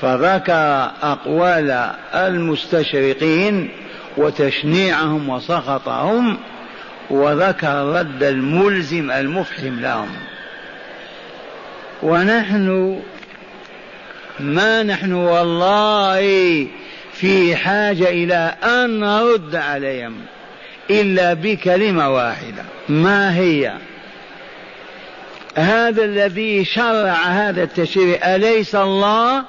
فذكر 0.00 0.90
أقوال 1.02 1.90
المستشرقين 2.14 3.68
وتشنيعهم 4.16 5.28
وسخطهم 5.28 6.38
وذكر 7.10 7.82
الرد 7.82 8.22
الملزم 8.22 9.10
المفحم 9.10 9.80
لهم. 9.80 10.10
ونحن 12.02 13.00
ما 14.40 14.82
نحن 14.82 15.12
والله 15.12 16.66
في 17.12 17.56
حاجة 17.56 18.08
إلى 18.08 18.54
أن 18.64 19.00
نرد 19.00 19.56
عليهم 19.56 20.14
إلا 20.90 21.34
بكلمة 21.34 22.10
واحدة. 22.10 22.62
ما 22.88 23.36
هي؟ 23.36 23.72
هذا 25.54 26.04
الذي 26.04 26.64
شرع 26.64 27.14
هذا 27.14 27.62
التشريع. 27.62 28.34
أليس 28.34 28.74
الله 28.74 29.44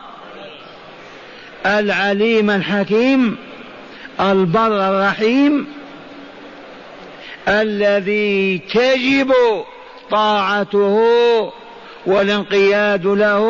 العليم 1.66 2.50
الحكيم؟ 2.50 3.38
البر 4.20 4.90
الرحيم؟ 4.90 5.68
الذي 7.48 8.58
تجب 8.58 9.34
طاعته 10.12 11.00
والانقياد 12.06 13.06
له 13.06 13.48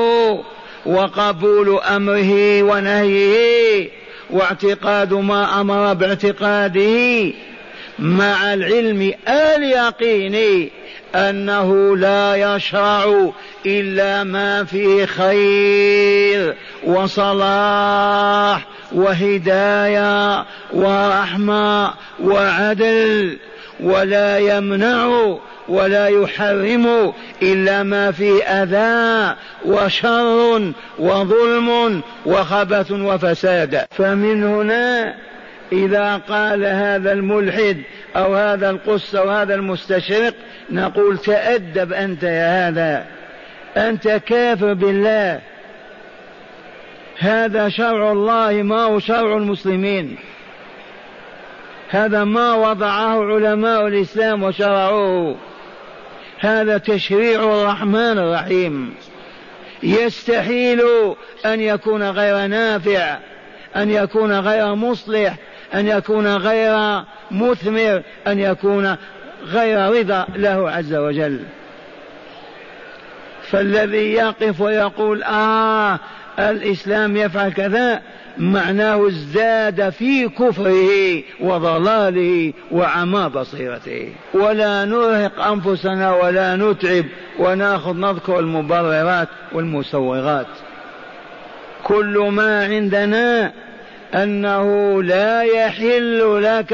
وقبول 0.86 1.80
أمره 1.80 2.63
ونهيه 2.63 3.89
واعتقاد 4.30 5.13
ما 5.13 5.62
أمر 5.62 5.94
باعتقاده 5.94 7.34
مع 8.00 8.54
العلم 8.54 9.13
اليقيني 9.28 10.72
أنه 11.15 11.97
لا 11.97 12.56
يشرع 12.56 13.32
إلا 13.65 14.23
ما 14.23 14.63
فيه 14.63 15.06
خير 15.06 16.56
وصلاح 16.84 18.67
وهداية 18.91 20.45
ورحمة 20.73 21.93
وعدل 22.23 23.38
ولا 23.80 24.38
يمنع 24.39 25.38
ولا 25.67 26.08
يحرم 26.08 27.13
إلا 27.41 27.84
ما 27.84 28.12
فيه 28.12 28.43
أذى 28.43 29.36
وشر 29.65 30.73
وظلم 30.99 32.02
وخبث 32.26 32.91
وفساد. 32.91 33.86
فمن 33.91 34.43
هنا 34.43 35.15
إذا 35.71 36.17
قال 36.17 36.65
هذا 36.65 37.12
الملحد 37.12 37.82
أو 38.15 38.36
هذا 38.36 38.69
القس 38.69 39.15
أو 39.15 39.30
هذا 39.30 39.56
المستشرق 39.56 40.34
نقول 40.69 41.17
تأدب 41.17 41.93
أنت 41.93 42.23
يا 42.23 42.69
هذا. 42.69 43.06
أنت 43.78 44.08
كافر 44.08 44.73
بالله. 44.73 45.41
هذا 47.19 47.69
شرع 47.69 48.12
الله 48.12 48.52
ما 48.52 48.84
هو 48.84 48.99
شرع 48.99 49.38
المسلمين. 49.38 50.17
هذا 51.89 52.23
ما 52.23 52.54
وضعه 52.54 53.34
علماء 53.34 53.88
الإسلام 53.88 54.43
وشرعوه. 54.43 55.36
هذا 56.39 56.78
تشريع 56.78 57.43
الرحمن 57.43 58.17
الرحيم. 58.17 58.93
يستحيل 59.84 60.82
أن 61.45 61.62
يكون 61.62 62.10
غير 62.10 62.47
نافع 62.47 63.17
أن 63.76 63.89
يكون 63.89 64.39
غير 64.39 64.76
مصلح 64.76 65.36
أن 65.76 65.88
يكون 65.88 66.28
غير 66.28 67.04
مثمر 67.32 68.02
أن 68.28 68.40
يكون 68.40 68.96
غير 69.46 70.00
رضا 70.00 70.26
له 70.36 70.72
عز 70.72 70.94
وجل. 70.94 71.40
فالذي 73.52 74.14
يقف 74.14 74.62
ويقول 74.62 75.24
آه 75.24 76.00
الإسلام 76.40 77.18
يفعل 77.18 77.52
كذا 77.54 78.02
معناه 78.38 79.08
ازداد 79.08 79.90
في 79.90 80.30
كفره 80.30 81.24
وضلاله 81.40 82.54
وعمى 82.72 83.30
بصيرته. 83.36 84.14
ولا 84.34 84.86
نرهق 84.86 85.42
أنفسنا 85.42 86.14
ولا 86.14 86.56
نتعب 86.56 87.06
ونأخذ 87.40 87.98
نذكر 87.98 88.40
المبررات 88.40 89.28
والمسوغات 89.52 90.48
كل 91.84 92.18
ما 92.32 92.66
عندنا 92.66 93.52
أنه 94.15 95.04
لا 95.04 95.41
يحل 95.41 96.43
لك 96.43 96.73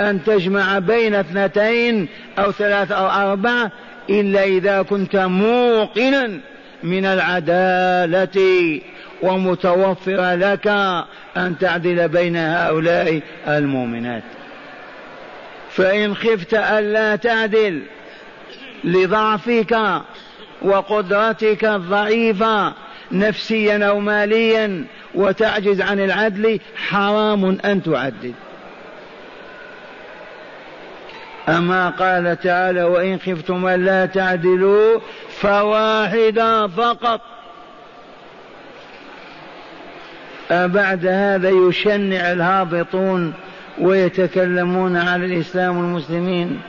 أن 0.00 0.24
تجمع 0.24 0.78
بين 0.78 1.14
اثنتين 1.14 2.08
أو 2.38 2.52
ثلاث 2.52 2.92
أو 2.92 3.06
أربع 3.06 3.70
إلا 4.10 4.44
إذا 4.44 4.82
كنت 4.82 5.16
موقنا 5.16 6.40
من 6.82 7.04
العدالة 7.04 8.80
ومتوفر 9.22 10.34
لك 10.34 10.66
أن 11.36 11.58
تعدل 11.60 12.08
بين 12.08 12.36
هؤلاء 12.36 13.20
المؤمنات. 13.48 14.22
فإن 15.70 16.14
خفت 16.14 16.54
ألا 16.54 17.16
تعدل 17.16 17.82
لضعفك 18.84 20.02
وقدرتك 20.62 21.64
الضعيفة 21.64 22.72
نفسيا 23.12 23.88
أو 23.88 24.00
ماليا 24.00 24.84
وتعجز 25.14 25.80
عن 25.80 26.00
العدل 26.00 26.60
حرام 26.88 27.58
أن 27.64 27.82
تعدل. 27.82 28.32
أما 31.48 31.90
قال 31.90 32.40
تعالى 32.40 32.84
وإن 32.84 33.18
خفتم 33.18 33.66
ألا 33.66 34.06
تعدلوا 34.06 35.00
فواحدة 35.40 36.68
فقط. 36.68 37.20
أبعد 40.50 41.06
هذا 41.06 41.50
يشنع 41.50 42.32
الهابطون 42.32 43.34
ويتكلمون 43.80 44.96
عن 44.96 45.24
الإسلام 45.24 45.78
والمسلمين 45.78 46.60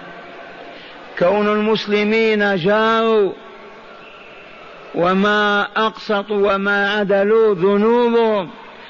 كون 1.20 1.48
المسلمين 1.48 2.56
جاروا 2.56 3.32
وما 4.96 5.68
أقسطوا 5.76 6.54
وما 6.54 6.90
عدلوا 6.90 7.56
ذنوبهم 7.56 8.50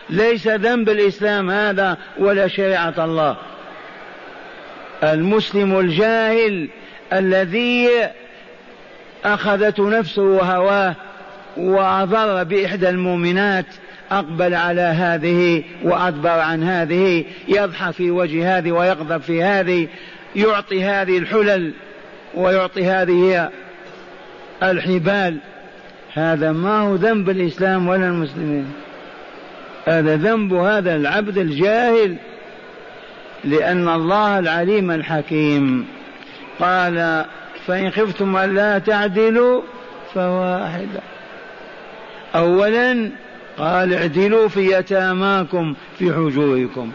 ليس 0.10 0.48
ذنب 0.48 0.90
الإسلام 0.90 1.50
هذا 1.50 1.98
ولا 2.20 2.48
شريعة 2.48 2.94
الله. 3.06 3.38
المسلم 5.04 5.80
الجاهل 5.80 6.70
الذي 7.14 7.90
أخذته 9.26 9.90
نفسه 9.90 10.22
وهواه 10.22 10.96
وأضر 11.58 12.44
بإحدى 12.44 12.90
المؤمنات 12.90 13.66
أقبل 14.12 14.56
على 14.56 14.82
هذه 14.82 15.64
وأدبر 15.84 16.30
عن 16.30 16.64
هذه 16.64 17.26
يضحك 17.48 17.92
في 17.92 18.12
وجه 18.12 18.58
هذه 18.58 18.72
ويغضب 18.72 19.22
في 19.22 19.44
هذه 19.44 19.88
يعطي 20.36 20.84
هذه 20.84 21.18
الحلل 21.18 21.74
ويعطي 22.36 22.86
هذه 22.86 23.50
الحبال. 24.64 25.38
هذا 26.14 26.52
ما 26.52 26.80
هو 26.80 26.96
ذنب 26.96 27.30
الإسلام 27.30 27.88
ولا 27.88 28.08
المسلمين. 28.08 28.74
هذا 29.86 30.16
ذنب 30.16 30.54
هذا 30.54 30.96
العبد 30.96 31.38
الجاهل 31.38 32.16
لأن 33.44 33.90
الله 33.90 34.40
العليم 34.40 34.92
الحكيم. 34.92 35.86
قال 36.60 37.26
فإن 37.68 37.92
خفتم 37.92 38.38
ألا 38.38 38.80
تعدلوا 38.80 39.62
فواحدة. 40.14 41.02
أولا 42.36 43.10
قال 43.58 43.94
اعدلوا 43.94 44.48
في 44.48 44.78
يتاماكم 44.78 45.76
في 46.00 46.14
حجوركم. 46.14 46.92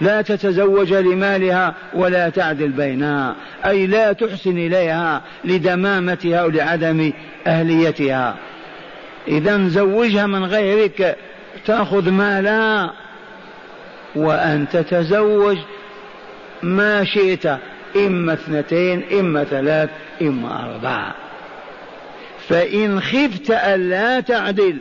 لا 0.00 0.22
تتزوج 0.22 0.92
لمالها 0.92 1.74
ولا 1.94 2.28
تعدل 2.28 2.68
بينها 2.68 3.36
أي 3.66 3.86
لا 3.86 4.12
تحسن 4.12 4.58
إليها 4.58 5.22
لدمامتها 5.44 6.44
ولعدم 6.44 7.12
أهليتها. 7.46 8.36
إذا 9.28 9.68
زوجها 9.68 10.26
من 10.26 10.44
غيرك 10.44 11.16
تأخذ 11.66 12.10
مالها 12.10 12.92
وأن 14.16 14.66
تتزوج 14.72 15.58
ما 16.62 17.04
شئت 17.04 17.46
إما 17.96 18.32
اثنتين 18.32 19.04
إما 19.12 19.44
ثلاث 19.44 19.90
إما 20.22 20.64
أربعة 20.64 21.14
فإن 22.48 23.00
خفت 23.00 23.50
ألا 23.50 24.20
تعدل 24.20 24.78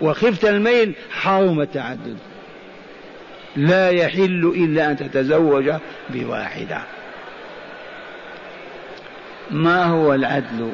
وخفت 0.00 0.44
الميل 0.44 0.92
حرم 1.10 1.60
التعدد 1.60 2.16
لا 3.56 3.90
يحل 3.90 4.52
إلا 4.56 4.90
أن 4.90 4.96
تتزوج 4.96 5.70
بواحدة. 6.10 6.82
ما 9.50 9.84
هو 9.84 10.14
العدل؟ 10.14 10.72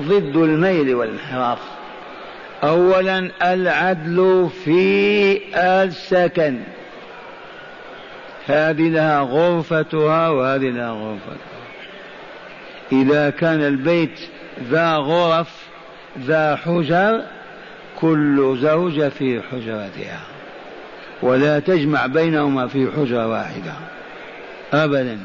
ضد 0.00 0.36
الميل 0.36 0.94
والانحراف. 0.94 1.58
أولا 2.64 3.30
العدل 3.42 4.48
في 4.64 5.40
السكن. 5.56 6.58
هذه 8.46 8.88
لها 8.88 9.20
غرفتها 9.20 10.28
وهذه 10.28 10.70
لها 10.70 10.90
غرفتها. 10.90 11.58
إذا 12.92 13.30
كان 13.30 13.62
البيت 13.62 14.20
ذا 14.70 14.96
غرف 14.96 15.68
ذا 16.18 16.56
حجر 16.56 17.22
كل 18.00 18.58
زوجة 18.60 19.08
في 19.08 19.42
حجرتها. 19.42 20.37
ولا 21.22 21.58
تجمع 21.58 22.06
بينهما 22.06 22.66
في 22.66 22.90
حجرة 22.96 23.26
واحدة. 23.26 23.72
أبدا. 24.72 25.18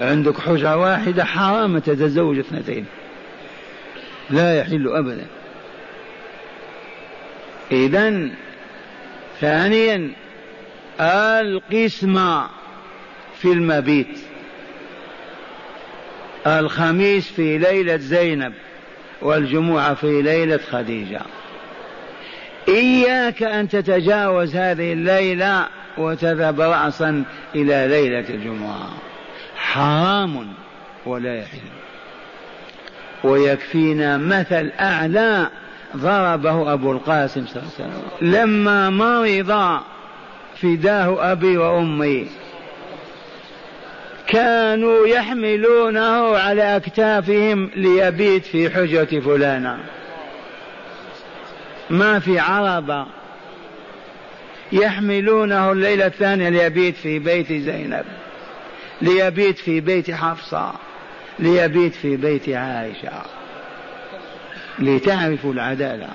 عندك 0.00 0.38
حجرة 0.38 0.76
واحدة 0.76 1.24
حرام 1.24 1.78
تتزوج 1.78 2.38
اثنتين. 2.38 2.86
لا 4.30 4.58
يحل 4.58 4.88
أبدا. 4.88 5.26
إذا 7.72 8.28
ثانيا 9.40 10.10
القسمة 11.00 12.46
في 13.38 13.52
المبيت. 13.52 14.18
الخميس 16.46 17.28
في 17.32 17.58
ليلة 17.58 17.96
زينب 17.96 18.52
والجمعة 19.22 19.94
في 19.94 20.22
ليلة 20.22 20.60
خديجة. 20.70 21.20
إياك 22.68 23.42
أن 23.42 23.68
تتجاوز 23.68 24.56
هذه 24.56 24.92
الليلة 24.92 25.66
وتذهب 25.98 26.60
رأسا 26.60 27.24
إلى 27.54 27.86
ليلة 27.88 28.28
الجمعة. 28.28 28.88
حرام 29.56 30.52
ولا 31.06 31.34
يحل. 31.38 31.58
ويكفينا 33.24 34.16
مثل 34.16 34.70
أعلى 34.80 35.48
ضربه 35.96 36.72
أبو 36.72 36.92
القاسم 36.92 37.46
صلى 37.46 37.62
الله 37.62 37.72
عليه 37.78 37.90
وسلم. 37.90 38.32
لما 38.32 38.90
مرض 38.90 39.80
فداه 40.56 41.32
أبي 41.32 41.56
وأمي 41.56 42.26
كانوا 44.26 45.06
يحملونه 45.06 46.38
على 46.38 46.76
أكتافهم 46.76 47.70
ليبيت 47.76 48.46
في 48.46 48.70
حجرة 48.70 49.20
فلانة. 49.20 49.78
ما 51.90 52.18
في 52.18 52.38
عربة 52.38 53.06
يحملونه 54.72 55.72
الليلة 55.72 56.06
الثانية 56.06 56.48
ليبيت 56.48 56.96
في 56.96 57.18
بيت 57.18 57.52
زينب 57.52 58.04
ليبيت 59.02 59.58
في 59.58 59.80
بيت 59.80 60.10
حفصة 60.10 60.72
ليبيت 61.38 61.94
في 61.94 62.16
بيت 62.16 62.48
عائشة. 62.48 63.12
لتعرفوا 64.78 65.52
العدالة. 65.52 66.08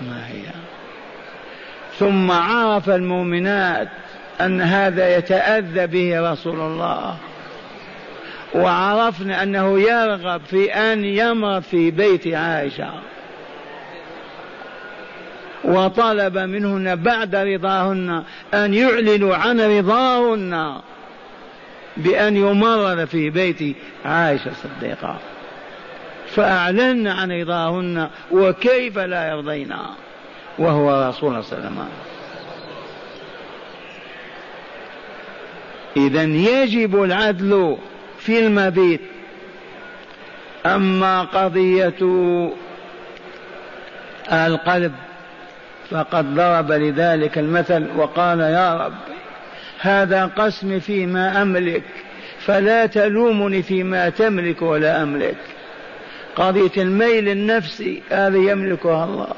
ما 0.00 0.28
هي؟ 0.28 0.42
ثم 1.98 2.30
عرف 2.30 2.90
المؤمنات 2.90 3.88
أن 4.40 4.60
هذا 4.60 5.16
يتأذى 5.16 5.86
به 5.86 6.32
رسول 6.32 6.60
الله. 6.60 7.16
وعرفنا 8.54 9.42
أنه 9.42 9.80
يرغب 9.80 10.40
في 10.50 10.74
أن 10.74 11.04
يمر 11.04 11.60
في 11.60 11.90
بيت 11.90 12.34
عائشة. 12.34 12.92
وطلب 15.64 16.38
منهن 16.38 16.96
بعد 16.96 17.34
رضاهن 17.34 18.22
أن 18.54 18.74
يعلنوا 18.74 19.36
عن 19.36 19.60
رضاهن 19.60 20.80
بأن 21.96 22.36
يمرر 22.36 23.06
في 23.06 23.30
بيت 23.30 23.76
عائشة 24.04 24.50
الصديقة. 24.50 25.18
فأعلن 26.26 27.08
عن 27.08 27.32
رضاهن 27.32 28.08
وكيف 28.30 28.98
لا 28.98 29.28
يرضين. 29.28 29.74
وهو 30.58 31.08
رسول 31.08 31.30
الله 31.30 31.42
صلى 31.42 31.58
الله 31.58 31.68
عليه 31.68 31.76
وسلم. 31.76 31.88
إذا 35.96 36.22
يجب 36.22 37.02
العدل 37.02 37.76
في 38.18 38.46
المبيت. 38.46 39.00
أما 40.66 41.22
قضية 41.22 41.94
القلب 44.32 44.92
فقد 45.92 46.34
ضرب 46.34 46.72
لذلك 46.72 47.38
المثل 47.38 47.86
وقال 47.96 48.40
يا 48.40 48.76
رب 48.76 48.92
هذا 49.80 50.26
قسم 50.26 50.80
فيما 50.80 51.42
أملك 51.42 51.82
فلا 52.44 52.86
تلومني 52.86 53.62
فيما 53.62 54.08
تملك 54.08 54.62
ولا 54.62 55.02
أملك. 55.02 55.36
قضية 56.36 56.82
الميل 56.82 57.28
النفسي 57.28 58.02
هذه 58.10 58.50
يملكها 58.50 59.04
الله. 59.04 59.34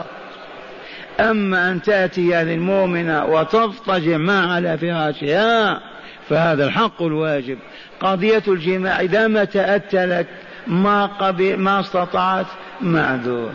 أما 1.20 1.70
أن 1.70 1.82
تأتي 1.82 2.34
هذه 2.34 2.54
المؤمنة 2.54 3.24
وتضطجع 3.24 4.16
ما 4.16 4.52
على 4.52 4.78
فراشها 4.78 5.80
فهذا 6.28 6.64
الحق 6.64 7.02
الواجب. 7.02 7.58
قضية 8.00 8.42
الجماع 8.48 9.00
إذا 9.00 9.26
ما 9.26 9.44
تأتلك 9.44 10.26
ما 10.66 11.06
قبل 11.06 11.56
ما 11.56 11.80
استطعت 11.80 12.46
معذور. 12.80 13.52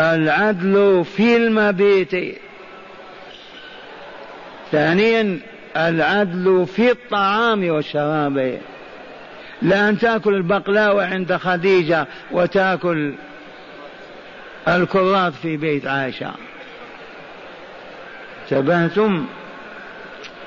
العدل 0.00 1.04
في 1.04 1.36
المبيت. 1.36 2.38
ثانيا 4.72 5.38
العدل 5.76 6.66
في 6.66 6.90
الطعام 6.90 7.70
والشراب. 7.70 8.60
لا 9.62 9.88
أن 9.88 9.98
تأكل 9.98 10.34
البقلاوة 10.34 11.06
عند 11.06 11.36
خديجة 11.36 12.06
وتأكل 12.30 13.14
الكرات 14.68 15.32
في 15.32 15.56
بيت 15.56 15.86
عائشة. 15.86 16.30
تبهتم 18.50 19.26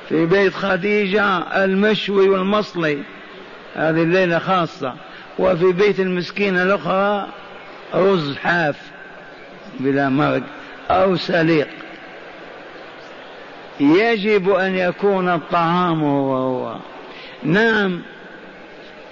في 0.10 0.26
بيت 0.26 0.54
خديجة 0.54 1.38
المشوي 1.64 2.30
والمصلي. 2.30 2.98
هذه 3.76 4.04
الليلة 4.04 4.40
خاصة. 4.40 4.94
وفي 5.40 5.72
بيت 5.72 6.00
المسكينة 6.00 6.64
الأخرى 6.64 7.28
رز 7.94 8.38
حاف. 8.38 8.93
بلا 9.80 10.10
مرق 10.10 10.44
أو 10.90 11.16
سليق. 11.16 11.68
يجب 13.80 14.50
أن 14.50 14.76
يكون 14.76 15.30
الطعام 15.30 16.04
هو 16.04 16.36
هو 16.36 16.76
نعم 17.44 18.02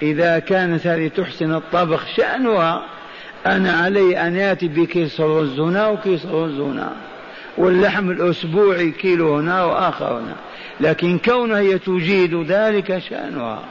إذا 0.02 0.40
كانت 0.40 0.88
هذه 0.88 1.08
تحسن 1.08 1.54
الطبخ 1.54 2.08
شأنها 2.16 2.86
أنا 3.46 3.72
علي 3.72 4.28
أن 4.28 4.36
يأتي 4.36 4.68
بكيس 4.68 5.22
رز 5.22 5.60
هنا 5.60 5.88
وكيس 5.88 6.26
رز 6.26 6.60
هنا 6.60 6.94
واللحم 7.58 8.12
الأسبوعي 8.12 8.92
كيلو 8.92 9.38
هنا 9.38 9.64
وآخر 9.66 10.20
هنا 10.20 10.36
لكن 10.80 11.18
كونها 11.18 11.60
هي 11.60 11.80
تجيد 11.80 12.36
ذلك 12.36 13.00
شأنها. 13.00 13.64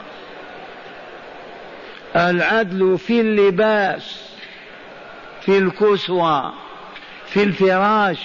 العدل 2.16 2.98
في 2.98 3.20
اللباس 3.20 4.30
في 5.40 5.58
الكسوة. 5.58 6.52
في 7.30 7.42
الفراش. 7.42 8.18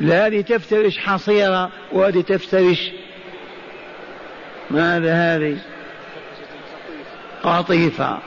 لا 0.00 0.26
هذه 0.26 0.40
تفترش 0.40 0.98
حصيرة 0.98 1.70
وهذه 1.92 2.20
تفترش 2.20 2.90
ماذا 4.70 5.14
هذه؟ 5.14 5.58
قطيفة. 7.42 8.18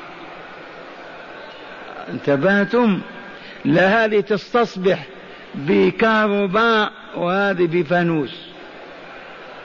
انتبهتم؟ 2.09 3.01
لا 3.65 4.05
هذه 4.05 4.19
تستصبح 4.19 5.05
بكهرباء 5.55 6.91
وهذه 7.15 7.67
بفانوس 7.67 8.35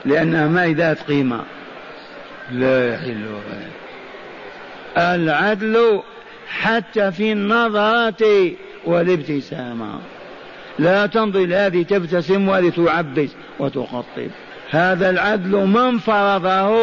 لأنها 0.05 0.47
ما 0.47 0.67
ذات 0.67 1.01
قيمة. 1.01 1.43
لا 2.51 2.93
يحل 2.93 3.25
العدل 4.97 6.01
حتى 6.47 7.11
في 7.11 7.31
النظرات 7.31 8.21
والابتسامة. 8.85 9.99
لا 10.79 11.05
تنظر 11.05 11.47
هذه 11.53 11.83
تبتسم 11.83 12.49
وهذه 12.49 12.69
تعبس 12.69 13.29
وتقطب 13.59 14.29
هذا 14.69 15.09
العدل 15.09 15.51
من 15.51 15.97
فرضه؟ 15.97 16.77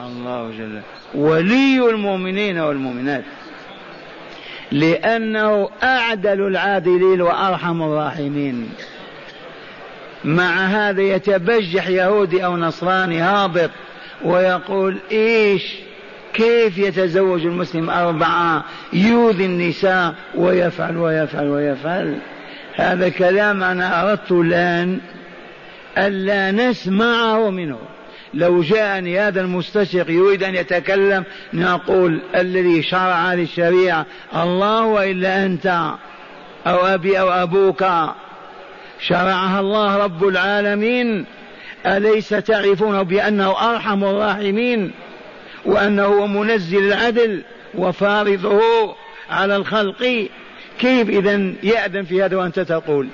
الله 0.00 0.50
جل 0.58 0.80
ولي 1.14 1.90
المؤمنين 1.90 2.58
والمؤمنات. 2.58 3.24
لأنه 4.72 5.68
أعدل 5.82 6.46
العادلين 6.46 7.20
وأرحم 7.20 7.82
الراحمين. 7.82 8.68
مع 10.24 10.66
هذا 10.66 11.02
يتبجح 11.02 11.88
يهودي 11.88 12.44
أو 12.44 12.56
نصراني 12.56 13.20
هابط 13.20 13.70
ويقول 14.24 14.98
إيش؟ 15.12 15.74
كيف 16.34 16.78
يتزوج 16.78 17.46
المسلم 17.46 17.90
أربعة؟ 17.90 18.64
يؤذي 18.92 19.44
النساء 19.44 20.14
ويفعل 20.34 20.96
ويفعل 20.96 21.48
ويفعل. 21.48 22.18
هذا 22.76 23.08
كلام 23.08 23.62
أنا 23.62 24.02
أردت 24.02 24.32
الآن 24.32 25.00
ألا 25.98 26.50
نسمعه 26.50 27.50
منه. 27.50 27.78
لو 28.34 28.62
جاءني 28.62 29.20
هذا 29.20 29.40
المستشرق 29.40 30.10
يريد 30.10 30.42
أن 30.42 30.54
يتكلم 30.54 31.24
نقول 31.54 32.20
الذي 32.34 32.82
شرع 32.82 33.32
هذه 33.32 33.42
الشريعة 33.42 34.06
الله 34.36 34.84
وإلا 34.84 35.46
أنت 35.46 35.66
أو 36.66 36.86
أبي 36.86 37.20
أو 37.20 37.30
أبوك. 37.30 37.84
شرعها 39.00 39.60
الله 39.60 39.96
رب 39.96 40.28
العالمين. 40.28 41.26
أليس 41.86 42.28
تعرفون 42.28 43.02
بأنه 43.02 43.70
أرحم 43.70 44.04
الراحمين؟ 44.04 44.92
وأنه 45.64 46.04
هو 46.04 46.26
منزل 46.26 46.78
العدل 46.78 47.42
وفارضه 47.74 48.94
على 49.30 49.56
الخلق. 49.56 50.28
كيف 50.78 51.08
إذا 51.08 51.52
يأذن 51.62 52.04
في 52.04 52.22
هذا 52.22 52.36
وأنت 52.36 52.60
تقول؟ 52.60 53.08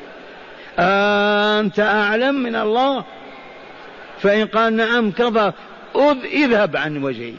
أنت 0.79 1.81
أعلم 1.81 2.35
من 2.35 2.57
الله؟ 2.57 3.05
فإن 4.21 4.47
قال 4.47 4.77
نعم 4.77 5.11
كفر 5.11 5.53
اذهب 6.25 6.77
عن 6.77 7.05
وجهي. 7.05 7.33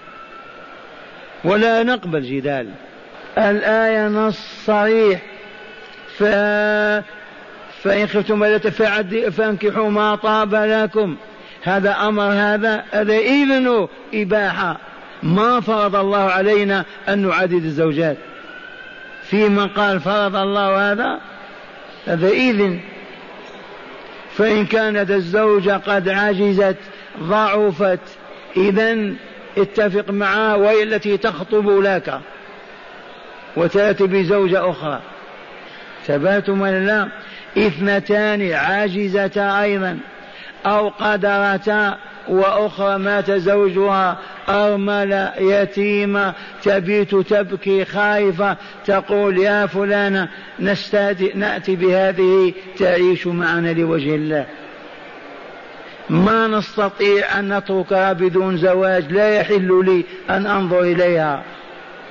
ولا 1.44 1.84
نقبل 1.84 2.22
جدال. 2.22 2.70
الآية 3.38 4.08
نص 4.08 4.66
صريح 4.66 5.22
ف... 6.18 6.24
فإن 7.84 8.08
خفتم 8.08 8.44
ألا 8.44 9.30
فانكحوا 9.30 9.90
ما 9.90 10.16
طاب 10.16 10.56
لكم. 10.56 11.18
هذا 11.64 11.92
أمر 11.92 12.24
هذا 12.24 12.84
هذا 12.92 13.18
إذن 13.18 13.88
إباحة. 14.14 14.78
ما 15.24 15.60
فرض 15.60 15.96
الله 15.96 16.24
علينا 16.24 16.86
أن 17.10 17.28
نعدد 17.28 17.64
الزوجات. 17.64 18.18
في 19.30 19.50
من 19.50 19.68
قال 19.68 20.00
فرض 20.00 20.36
الله 20.36 20.92
هذا؟ 20.92 21.20
هذا 22.08 22.28
إذن. 22.28 22.80
فإن 24.38 24.66
كانت 24.66 25.12
الزوجة 25.12 25.78
قد 25.78 26.10
عجزت 26.10 26.78
ضعفت 27.20 28.00
إذا 28.58 29.14
اتفق 29.58 30.12
معها 30.12 30.56
وهي 30.56 30.84
التي 30.84 31.18
تخطب 31.18 31.70
لك. 31.70 32.20
وتأتي 33.56 34.08
بزوجة 34.08 34.70
أخرى. 34.70 35.02
ثباتم 36.08 36.62
ولا 36.62 36.80
لا؟ 36.80 37.10
اثنتان 37.58 38.52
عاجزتا 38.52 39.62
أيضا 39.62 39.98
أو 40.66 40.90
قدرتا 40.90 41.98
وأخرى 42.30 42.98
مات 42.98 43.32
زوجها 43.32 44.18
أرملة 44.50 45.34
يتيمة 45.40 46.34
تبيت 46.64 47.16
تبكي 47.16 47.86
خائفة 47.86 48.58
تقول 48.86 49.38
يا 49.38 49.66
فلانة 49.66 50.30
نأتي 51.36 51.76
بهذه 51.76 52.54
تعيش 52.78 53.28
معنا 53.28 53.74
لوجه 53.74 54.16
الله. 54.16 54.46
ما 56.10 56.48
نستطيع 56.48 57.40
أن 57.40 57.58
نتركها 57.58 58.14
بدون 58.14 58.58
زواج 58.58 59.12
لا 59.12 59.36
يحل 59.36 59.86
لي 59.86 60.06
أن 60.30 60.46
أنظر 60.46 60.82
إليها 60.82 61.44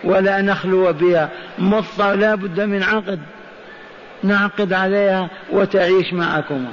ولا 0.04 0.40
نخلو 0.42 0.92
بها. 0.92 1.28
مضطر 1.58 2.14
لا 2.14 2.34
بد 2.34 2.60
من 2.60 2.82
عقد. 2.82 3.20
نعقد 4.22 4.72
عليها 4.72 5.30
وتعيش 5.50 6.12
معكم 6.12 6.64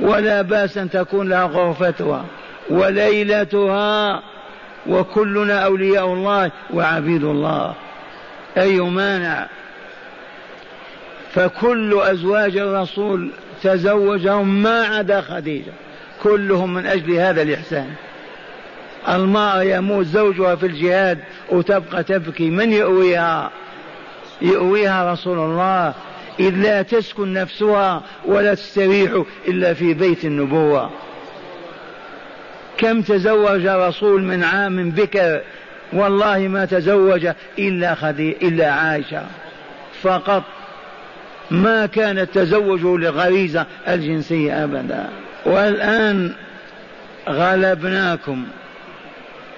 ولا 0.00 0.42
بأس 0.42 0.78
أن 0.78 0.90
تكون 0.90 1.28
لها 1.28 1.44
غرفتها. 1.44 2.24
وليلتها 2.72 4.22
وكلنا 4.86 5.58
أولياء 5.58 6.06
الله 6.06 6.50
وعبيد 6.74 7.24
الله. 7.24 7.74
أي 8.56 8.80
مانع؟ 8.80 9.46
فكل 11.32 12.00
أزواج 12.02 12.56
الرسول 12.56 13.30
تزوجهم 13.62 14.62
ما 14.62 14.82
عدا 14.86 15.20
خديجة. 15.20 15.72
كلهم 16.22 16.74
من 16.74 16.86
أجل 16.86 17.12
هذا 17.12 17.42
الإحسان. 17.42 17.90
المرأة 19.08 19.62
يموت 19.62 20.06
زوجها 20.06 20.54
في 20.54 20.66
الجهاد 20.66 21.18
وتبقى 21.50 22.04
تبكي. 22.04 22.50
من 22.50 22.72
يؤويها؟ 22.72 23.50
يؤويها 24.42 25.12
رسول 25.12 25.38
الله. 25.38 25.94
إذ 26.40 26.54
لا 26.54 26.82
تسكن 26.82 27.32
نفسها 27.32 28.02
ولا 28.24 28.54
تستريح 28.54 29.22
إلا 29.48 29.74
في 29.74 29.94
بيت 29.94 30.24
النبوة. 30.24 30.90
كم 32.82 33.02
تزوج 33.02 33.66
رسول 33.66 34.22
من 34.22 34.44
عام 34.44 34.90
بكر 34.90 35.40
والله 35.92 36.38
ما 36.38 36.64
تزوج 36.64 37.28
إلا 37.58 37.94
خدي 37.94 38.36
إلا 38.42 38.70
عائشة. 38.70 39.22
فقط 40.02 40.42
ما 41.50 41.86
كان 41.86 42.18
التزوج 42.18 42.84
للغريزة 42.84 43.66
الجنسية 43.88 44.64
أبدا. 44.64 45.08
والآن 45.46 46.32
غلبناكم 47.28 48.44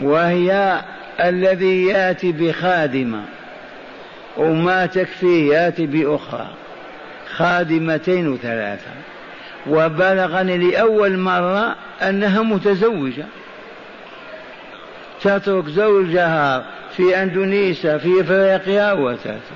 وهي 0.01 0.81
الذي 1.21 1.87
يأتي 1.87 2.33
بخادمة 2.33 3.23
وما 4.37 4.87
تكفي 4.87 5.49
يأتي 5.49 5.87
بأخرى. 5.87 6.49
خادمتين 7.37 8.29
وثلاثة. 8.29 8.91
وبلغني 9.67 10.59
لأول 10.59 11.19
مرة 11.19 11.74
أنها 12.03 12.43
متزوجة. 12.43 13.25
تترك 15.23 15.69
زوجها 15.69 16.67
في 16.97 17.23
أندونيسيا 17.23 17.99
في 17.99 18.21
إفريقيا 18.21 18.93
وتأتي. 18.93 19.55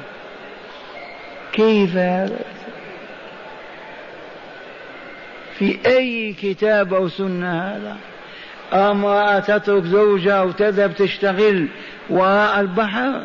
كيف؟ 1.52 1.96
هذا 1.96 2.38
في 5.58 5.78
أي 5.86 6.32
كتاب 6.42 6.94
أو 6.94 7.08
سنة 7.08 7.62
هذا؟ 7.62 7.96
امرأة 8.72 9.38
تترك 9.38 9.84
زوجها 9.84 10.42
وتذهب 10.42 10.94
تشتغل 10.94 11.66
وراء 12.10 12.60
البحر 12.60 13.24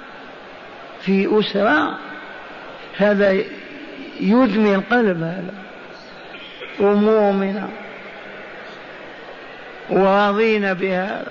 في 1.01 1.39
أسرة؟ 1.39 1.97
هذا 2.97 3.37
يدمي 4.19 4.75
القلب 4.75 5.23
هذا. 5.23 5.53
ومؤمنة. 6.79 7.82
وراضين 9.93 10.73
بهذا. 10.73 11.25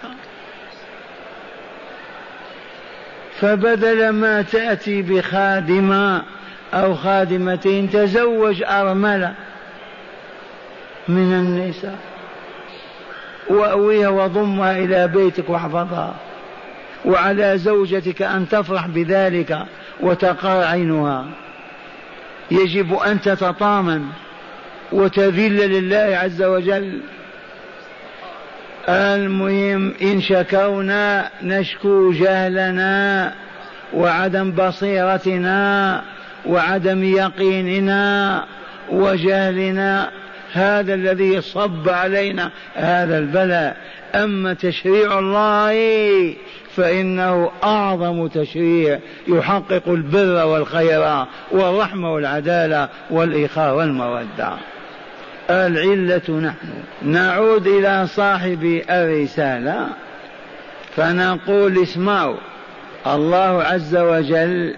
فبدل 3.40 4.08
ما 4.08 4.42
تأتي 4.42 5.02
بخادمة 5.02 6.22
أو 6.74 6.94
خادمتين 6.94 7.90
تزوج 7.90 8.62
أرملة 8.62 9.34
من 11.08 11.32
النساء. 11.32 11.98
وأويها 13.48 14.08
وضمها 14.08 14.78
إلى 14.78 15.08
بيتك 15.08 15.50
واحفظها. 15.50 16.14
وعلى 17.04 17.58
زوجتك 17.58 18.22
أن 18.22 18.48
تفرح 18.48 18.86
بذلك 18.86 19.58
وتقر 20.00 20.64
عينها 20.64 21.26
يجب 22.50 22.94
أن 22.94 23.20
تتطامن 23.20 24.04
وتذل 24.92 25.56
لله 25.56 26.16
عز 26.16 26.42
وجل. 26.42 27.00
المهم 28.89 29.95
إن 30.03 30.20
شكونا 30.20 31.30
نشكو 31.43 32.12
جهلنا 32.12 33.33
وعدم 33.95 34.53
بصيرتنا 34.53 36.03
وعدم 36.47 37.05
يقيننا 37.05 38.45
وجهلنا. 38.91 40.11
هذا 40.53 40.95
الذي 40.95 41.41
صب 41.41 41.89
علينا 41.89 42.51
هذا 42.74 43.18
البلاء. 43.18 43.76
أما 44.14 44.55
تشريع 44.55 45.18
الله 45.18 45.74
فإنه 46.76 47.51
أعظم 47.64 48.26
تشريع 48.26 48.99
يحقق 49.28 49.89
البر 49.89 50.47
والخير 50.47 51.26
والرحمة 51.51 52.14
والعدالة 52.14 52.89
والإخاء 53.11 53.74
والمودة. 53.76 54.53
العلة 55.51 56.40
نحن. 56.40 56.68
نعود 57.03 57.66
إلى 57.66 58.07
صاحب 58.07 58.82
الرسالة 58.90 59.86
فنقول 60.97 61.82
اسمعوا. 61.82 62.36
الله 63.07 63.62
عز 63.62 63.97
وجل 63.97 64.74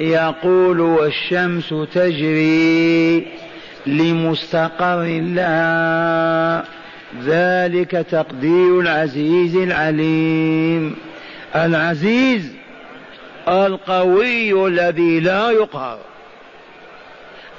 يقول 0.00 0.80
والشمس 0.80 1.74
تجري 1.94 3.26
لمستقر 3.86 5.04
لها. 5.20 6.64
ذلك 7.24 7.90
تقدير 7.90 8.80
العزيز 8.80 9.56
العليم. 9.56 10.96
العزيز 11.56 12.52
القوي 13.48 14.66
الذي 14.66 15.20
لا 15.20 15.50
يقهر. 15.50 16.11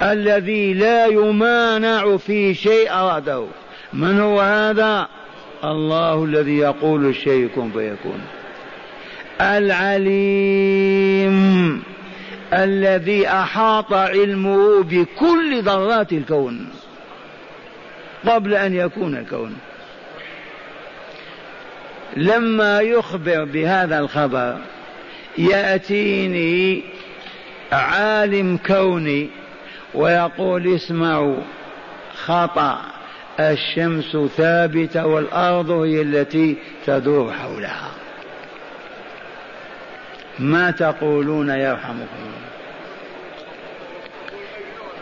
الذي 0.02 0.74
لا 0.74 1.06
يمانع 1.06 2.16
في 2.16 2.54
شيء 2.54 2.92
أراده. 2.92 3.46
من 3.92 4.20
هو 4.20 4.40
هذا؟ 4.40 5.08
الله 5.64 6.24
الذي 6.24 6.58
يقول 6.58 7.06
الشيء 7.06 7.48
كن 7.54 7.70
فيكون. 7.70 8.20
العليم. 9.40 10.74
الذي 12.52 13.28
أحاط 13.28 13.92
علمه 13.92 14.82
بكل 14.82 15.62
ذرات 15.62 16.12
الكون. 16.12 16.68
قبل 18.26 18.54
أن 18.54 18.74
يكون 18.74 19.16
الكون. 19.16 19.56
لما 22.16 22.80
يخبر 22.80 23.44
بهذا 23.44 23.98
الخبر 23.98 24.58
يأتيني 25.38 26.82
عالم 27.72 28.58
كوني 28.66 29.28
ويقول 29.94 30.74
اسمعوا 30.74 31.36
خطأ 32.24 32.80
الشمس 33.40 34.16
ثابتة 34.36 35.06
والأرض 35.06 35.70
هي 35.70 36.02
التي 36.02 36.56
تدور 36.86 37.32
حولها. 37.32 37.90
ما 40.38 40.70
تقولون 40.70 41.48
يرحمكم؟ 41.50 42.32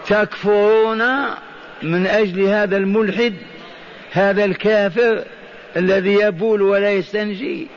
تكفرون 0.06 1.02
من 1.82 2.06
أجل 2.06 2.42
هذا 2.42 2.76
الملحد 2.76 3.34
هذا 4.12 4.44
الكافر 4.44 5.24
الذي 5.76 6.14
يبول 6.14 6.62
ولا 6.62 6.92
يستنجي. 6.92 7.68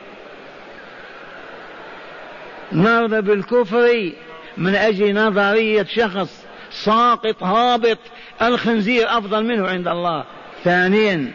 نرضى 2.72 3.20
بالكفر 3.20 4.12
من 4.56 4.74
أجل 4.74 5.14
نظرية 5.14 5.84
شخص. 5.84 6.45
ساقط 6.70 7.42
هابط 7.42 7.98
الخنزير 8.42 9.18
أفضل 9.18 9.44
منه 9.44 9.68
عند 9.68 9.88
الله. 9.88 10.24
ثانيا 10.64 11.32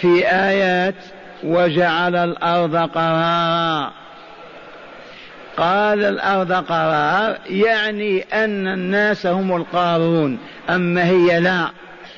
في 0.00 0.26
آيات 0.26 0.94
وجعل 1.42 2.16
الأرض 2.16 2.76
قرارا. 2.76 3.92
قال 5.56 6.04
الأرض 6.04 6.52
قرار 6.52 7.38
يعني 7.46 8.22
أن 8.22 8.68
الناس 8.68 9.26
هم 9.26 9.56
القارون. 9.56 10.38
أما 10.70 11.04
هي 11.04 11.40
لا 11.40 11.70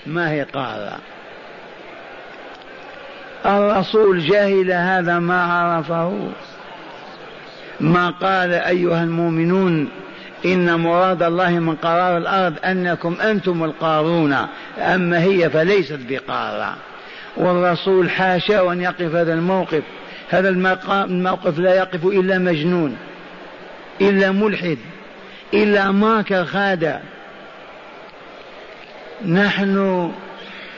ما 0.06 0.30
هي 0.30 0.42
قارة. 0.42 0.98
الرسول 3.46 4.20
جهل 4.20 4.72
هذا 4.72 5.18
ما 5.18 5.42
عرفه. 5.42 6.28
ما 7.80 8.10
قال 8.10 8.52
أيها 8.52 9.04
المؤمنون 9.04 9.88
إن 10.44 10.80
مراد 10.80 11.22
الله 11.22 11.50
من 11.50 11.76
قرار 11.76 12.16
الأرض 12.16 12.54
أنكم 12.64 13.16
أنتم 13.20 13.64
القارون 13.64 14.36
أما 14.78 15.22
هي 15.22 15.50
فليست 15.50 15.98
بقارة. 16.08 16.76
والرسول 17.36 18.10
حاشا 18.10 18.72
أن 18.72 18.80
يقف 18.80 19.14
هذا 19.14 19.34
الموقف. 19.34 19.82
هذا 20.30 20.48
الموقف 20.48 21.58
لا 21.58 21.74
يقف 21.74 22.04
إلا 22.04 22.38
مجنون 22.38 22.96
إلا 24.00 24.30
ملحد 24.30 24.78
إلا 25.54 25.90
ماكر 25.90 26.44
خادع 26.44 26.98
نحن 29.26 30.12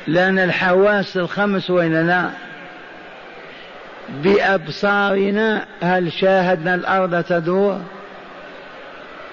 لنا 0.09 0.45
الحواس 0.45 1.17
الخمس 1.17 1.71
وإلا 1.71 2.03
لا. 2.03 2.31
بأبصارنا 4.23 5.67
هل 5.83 6.13
شاهدنا 6.13 6.75
الأرض 6.75 7.25
تدور؟ 7.25 7.81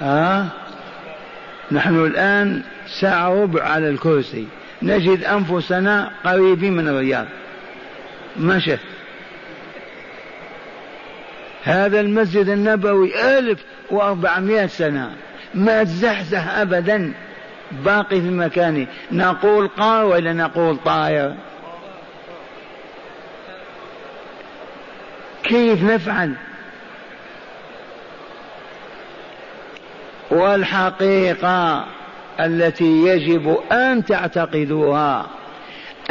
آه؟ 0.04 0.46
نحن 1.72 2.06
الآن 2.06 2.62
ساعة 2.88 3.44
ربع 3.44 3.64
على 3.64 3.90
الكرسي. 3.90 4.48
نجد 4.82 5.24
أنفسنا 5.24 6.12
قريبين 6.26 6.74
من 6.74 6.88
الرياض. 6.88 7.26
ما 8.38 8.60
شفت 8.60 8.86
هذا 11.64 12.00
المسجد 12.00 12.50
النبوي 12.50 13.38
ألف 13.38 13.60
وأربعمائة 13.92 14.66
سنة. 14.66 15.12
ما 15.54 15.84
تزحزح 15.84 16.58
أبدا. 16.58 17.14
باقي 17.72 18.22
في 18.22 18.30
مكانه 18.30 18.88
نقول 19.12 19.68
قار 19.68 20.06
ولا 20.06 20.34
نقول 20.34 20.78
طاير 20.86 21.34
كيف 25.44 25.84
نفعل؟ 25.84 26.34
والحقيقة 30.34 31.86
التي 32.40 33.06
يجب 33.08 33.58
أن 33.72 34.06
تعتقدوها 34.06 35.26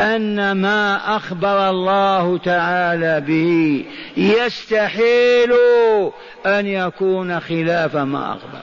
أن 0.00 0.52
ما 0.52 1.16
أخبر 1.16 1.70
الله 1.70 2.38
تعالى 2.38 3.20
به 3.20 3.84
يستحيل 4.16 5.52
أن 6.46 6.66
يكون 6.66 7.40
خلاف 7.40 7.96
ما 7.96 8.32
أخبر. 8.32 8.62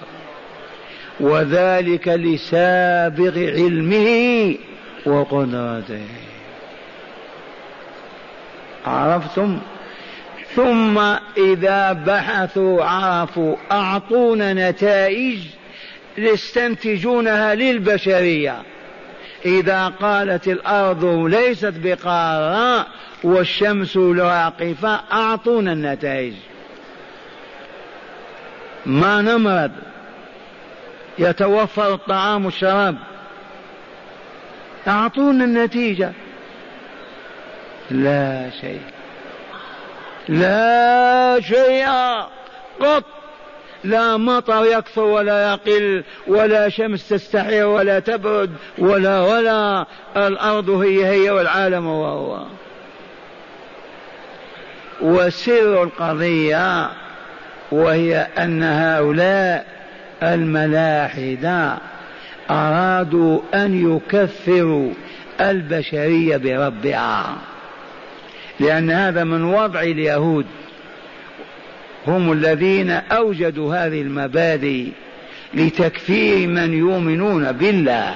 وذلك 1.19 2.07
لسابغ 2.07 3.39
علمه 3.39 4.55
وقدرته 5.05 6.07
عرفتم؟ 8.85 9.59
ثم 10.55 10.99
إذا 11.37 11.93
بحثوا 11.93 12.83
عرفوا 12.83 13.55
أعطونا 13.71 14.53
نتائج 14.53 15.39
يستنتجونها 16.17 17.55
للبشرية. 17.55 18.61
إذا 19.45 19.87
قالت 19.87 20.47
الأرض 20.47 21.05
ليست 21.05 21.73
بقارة 21.83 22.85
والشمس 23.23 23.97
واقفة 23.97 24.99
أعطونا 25.11 25.73
النتائج. 25.73 26.33
ما 28.85 29.21
نمرض. 29.21 29.71
يتوفر 31.19 31.93
الطعام 31.93 32.45
والشراب. 32.45 32.97
أعطونا 34.87 35.43
النتيجة. 35.43 36.11
لا 37.91 38.49
شيء. 38.61 38.81
لا 40.29 41.41
شيء 41.41 41.87
قط. 42.79 43.03
لا 43.83 44.17
مطر 44.17 44.65
يكثر 44.65 45.03
ولا 45.03 45.51
يقل 45.51 46.03
ولا 46.27 46.69
شمس 46.69 47.09
تستحير 47.09 47.65
ولا 47.67 47.99
تبرد 47.99 48.51
ولا 48.77 49.21
ولا. 49.21 49.85
الأرض 50.17 50.69
هي 50.69 51.05
هي 51.05 51.29
والعالم 51.29 51.87
هو 51.87 52.05
هو. 52.05 52.45
وسر 55.01 55.83
القضية 55.83 56.89
وهي 57.71 58.27
أن 58.37 58.63
هؤلاء 58.63 59.65
الملاحدة 60.23 61.77
أرادوا 62.49 63.39
أن 63.53 63.95
يكفروا 63.95 64.93
البشرية 65.41 66.37
بربها. 66.37 67.48
لأن 68.59 68.91
هذا 68.91 69.23
من 69.23 69.43
وضع 69.43 69.81
اليهود. 69.81 70.45
هم 72.07 72.31
الذين 72.31 72.91
أوجدوا 72.91 73.75
هذه 73.75 74.01
المبادئ 74.01 74.87
لتكفير 75.53 76.47
من 76.47 76.73
يؤمنون 76.73 77.51
بالله. 77.51 78.15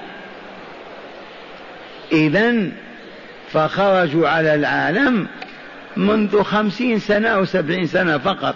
إذا 2.11 2.71
فخرجوا 3.51 4.27
على 4.27 4.55
العالم 4.55 5.27
منذ 5.97 6.43
خمسين 6.43 6.99
سنة 6.99 7.29
أو 7.29 7.45
سبعين 7.45 7.87
سنة 7.87 8.17
فقط. 8.17 8.55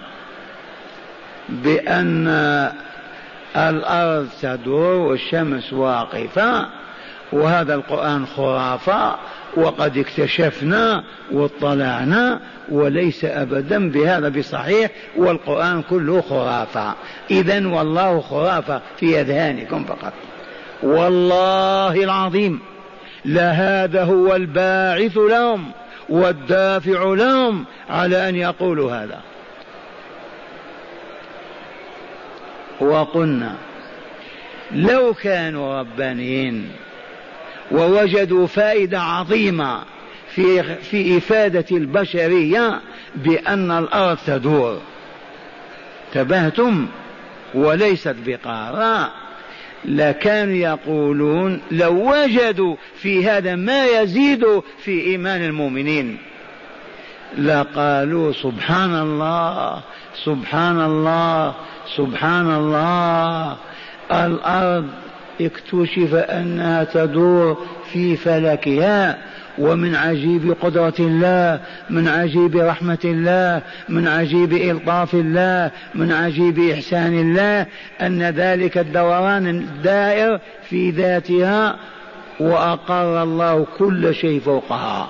بأن 1.49 2.27
الأرض 3.55 4.27
تدور 4.41 4.95
والشمس 4.95 5.73
واقفة. 5.73 6.76
وهذا 7.31 7.75
القرآن 7.75 8.25
خرافة 8.25 9.15
وقد 9.57 9.97
اكتشفنا 9.97 11.03
واطلعنا 11.31 12.39
وليس 12.69 13.25
ابدا 13.25 13.89
بهذا 13.91 14.29
بصحيح 14.29 14.91
والقرآن 15.17 15.81
كله 15.81 16.21
خرافة. 16.21 16.93
اذا 17.31 17.67
والله 17.67 18.21
خرافة 18.21 18.81
في 18.97 19.21
أذهانكم 19.21 19.83
فقط. 19.83 20.13
والله 20.83 22.03
العظيم 22.03 22.59
لهذا 23.25 24.03
هو 24.03 24.35
الباعث 24.35 25.17
لهم 25.17 25.71
والدافع 26.09 27.03
لهم 27.03 27.65
على 27.89 28.29
أن 28.29 28.35
يقولوا 28.35 28.91
هذا. 28.91 29.19
وقلنا 32.79 33.55
لو 34.71 35.13
كانوا 35.13 35.79
ربانيين 35.79 36.69
ووجدوا 37.71 38.47
فائدة 38.47 39.01
عظيمة 39.01 39.83
في 40.35 40.63
في 40.75 41.17
إفادة 41.17 41.65
البشرية 41.71 42.79
بأن 43.15 43.71
الأرض 43.71 44.17
تدور. 44.27 44.77
تبهتم 46.13 46.87
وليست 47.53 48.15
بقارة. 48.25 49.11
لكانوا 49.85 50.53
يقولون 50.53 51.61
لو 51.71 52.13
وجدوا 52.13 52.75
في 52.95 53.25
هذا 53.25 53.55
ما 53.55 53.85
يزيد 53.85 54.45
في 54.83 55.01
إيمان 55.01 55.41
المؤمنين. 55.41 56.17
لقالوا 57.37 58.31
سبحان 58.31 58.95
الله 58.95 59.81
سبحان 60.23 60.81
الله 60.81 61.53
سبحان 61.95 62.55
الله 62.55 63.57
الأرض 64.11 64.89
اكتشف 65.41 66.13
أنها 66.13 66.83
تدور 66.83 67.57
في 67.93 68.15
فلكها 68.15 69.17
ومن 69.57 69.95
عجيب 69.95 70.55
قدرة 70.61 70.93
الله 70.99 71.59
من 71.89 72.07
عجيب 72.07 72.57
رحمة 72.57 72.97
الله 73.05 73.61
من 73.89 74.07
عجيب 74.07 74.53
إلطاف 74.53 75.13
الله 75.13 75.71
من 75.95 76.11
عجيب 76.11 76.59
إحسان 76.59 77.19
الله 77.19 77.65
أن 78.01 78.23
ذلك 78.23 78.77
الدوران 78.77 79.47
الدائر 79.47 80.39
في 80.69 80.89
ذاتها 80.89 81.75
وأقر 82.39 83.23
الله 83.23 83.65
كل 83.77 84.15
شيء 84.15 84.39
فوقها. 84.39 85.09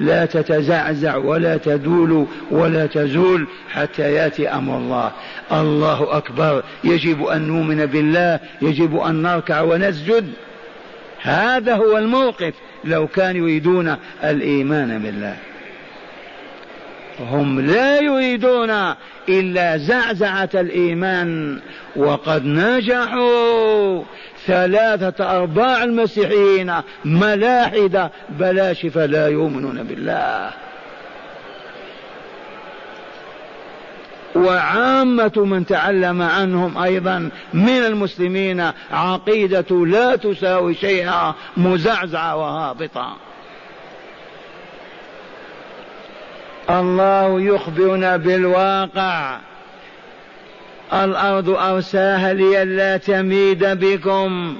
لا 0.00 0.26
تتزعزع 0.26 1.16
ولا 1.16 1.56
تدول 1.56 2.26
ولا 2.50 2.86
تزول 2.86 3.46
حتى 3.70 4.12
يأتي 4.12 4.48
أمر 4.48 4.78
الله. 4.78 5.12
الله 5.52 6.16
أكبر. 6.16 6.62
يجب 6.84 7.24
أن 7.24 7.42
نؤمن 7.42 7.86
بالله 7.86 8.40
يجب 8.62 8.96
أن 8.96 9.22
نركع 9.22 9.60
ونسجد. 9.60 10.32
هذا 11.22 11.74
هو 11.74 11.98
الموقف. 11.98 12.54
لو 12.84 13.06
كانوا 13.06 13.48
يريدون 13.48 13.96
الإيمان 14.24 14.98
بالله. 14.98 15.36
هم 17.20 17.60
لا 17.60 18.00
يريدون 18.00 18.94
إلا 19.28 19.76
زعزعة 19.76 20.50
الإيمان. 20.54 21.58
وقد 21.96 22.44
نجحوا. 22.44 24.02
ثلاثة 24.48 25.38
أرباع 25.38 25.84
المسيحيين 25.84 26.74
ملاحدة 27.04 28.10
بلاشفة 28.28 29.06
لا 29.06 29.28
يؤمنون 29.28 29.82
بالله. 29.82 30.50
وعامة 34.34 35.32
من 35.36 35.66
تعلم 35.66 36.22
عنهم 36.22 36.78
أيضا 36.78 37.30
من 37.54 37.68
المسلمين 37.68 38.70
عقيدة 38.90 39.86
لا 39.86 40.16
تساوي 40.16 40.74
شيئا 40.74 41.34
مزعزعة 41.56 42.36
وهابطة. 42.36 43.16
الله 46.70 47.40
يخبرنا 47.40 48.16
بالواقع. 48.16 49.38
الأرض 50.92 51.50
أرساها 51.50 52.32
لئلا 52.32 52.96
تميد 52.96 53.64
بكم. 53.64 54.56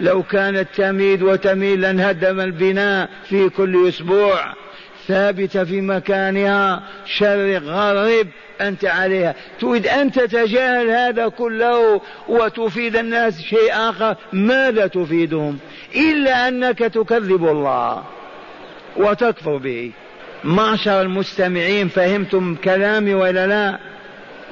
لو 0.00 0.22
كانت 0.22 0.68
تميد 0.76 1.22
وتميل 1.22 1.80
لانهدم 1.80 2.40
البناء 2.40 3.08
في 3.24 3.48
كل 3.48 3.88
أسبوع. 3.88 4.54
ثابتة 5.08 5.64
في 5.64 5.80
مكانها 5.80 6.82
شرق 7.06 7.62
غرب 7.62 8.26
أنت 8.60 8.84
عليها. 8.84 9.34
تريد 9.60 9.86
أن 9.86 10.12
تتجاهل 10.12 10.90
هذا 10.90 11.28
كله 11.28 12.00
وتفيد 12.28 12.96
الناس 12.96 13.42
شيء 13.42 13.72
آخر. 13.72 14.16
ماذا 14.32 14.86
تفيدهم؟ 14.86 15.58
إلا 15.96 16.48
أنك 16.48 16.78
تكذب 16.78 17.48
الله 17.48 18.02
وتكفر 18.96 19.56
به. 19.56 19.92
معشر 20.44 21.02
المستمعين 21.02 21.88
فهمتم 21.88 22.54
كلامي 22.54 23.14
ولا 23.14 23.46
لا؟ 23.46 23.78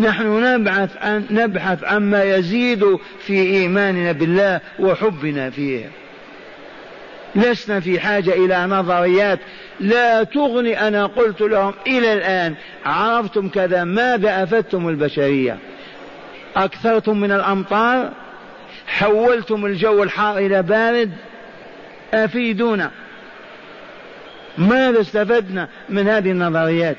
نحن 0.00 0.44
نبحث 0.44 0.96
عن 0.96 1.24
نبحث 1.30 1.84
عما 1.84 2.24
يزيد 2.24 2.98
في 3.20 3.32
إيماننا 3.32 4.12
بالله 4.12 4.60
وحبنا 4.78 5.50
فيه. 5.50 5.90
لسنا 7.34 7.80
في 7.80 8.00
حاجة 8.00 8.30
إلى 8.30 8.66
نظريات. 8.66 9.38
لا 9.80 10.22
تغني 10.22 10.88
أنا 10.88 11.06
قلت 11.06 11.40
لهم 11.40 11.74
إلى 11.86 12.12
الآن 12.12 12.54
عرفتم 12.86 13.48
كذا 13.48 13.84
ماذا 13.84 14.42
أفدتم 14.42 14.88
البشرية؟ 14.88 15.58
أكثرتم 16.56 17.20
من 17.20 17.32
الأمطار؟ 17.32 18.12
حولتم 18.86 19.66
الجو 19.66 20.02
الحار 20.02 20.38
إلى 20.38 20.62
بارد؟ 20.62 21.10
أفيدونا. 22.14 22.90
ماذا 24.58 25.00
استفدنا 25.00 25.68
من 25.88 26.08
هذه 26.08 26.30
النظريات؟ 26.30 26.96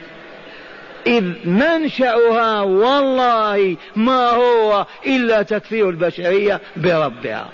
إذ 1.07 1.49
منشأها 1.49 2.61
والله 2.61 3.77
ما 3.95 4.29
هو 4.29 4.85
إلا 5.05 5.41
تكفير 5.41 5.89
البشرية 5.89 6.61
بربها. 6.77 7.49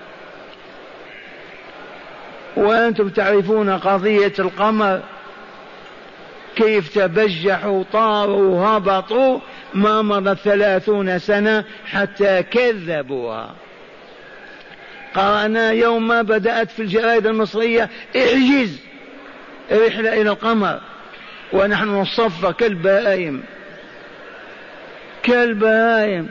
وأنتم 2.55 3.09
تعرفون 3.09 3.69
قضية 3.69 4.33
القمر؟ 4.39 5.01
كيف 6.55 6.95
تبجحوا 6.95 7.83
طاروا 7.93 8.65
هبطوا 8.65 9.39
ما 9.73 10.01
مضت 10.01 10.37
ثلاثون 10.37 11.19
سنة 11.19 11.63
حتى 11.85 12.43
كذبوها. 12.43 13.55
قرأنا 15.15 15.71
يوم 15.71 16.07
ما 16.07 16.21
بدأت 16.21 16.71
في 16.71 16.81
الجرائد 16.81 17.27
المصرية 17.27 17.89
احجز 18.15 18.79
رحلة 19.71 20.21
إلى 20.21 20.29
القمر. 20.29 20.79
ونحن 21.53 21.89
نصفى 21.89 22.53
كالبهائم 22.53 23.43
كالبهائم 25.23 26.29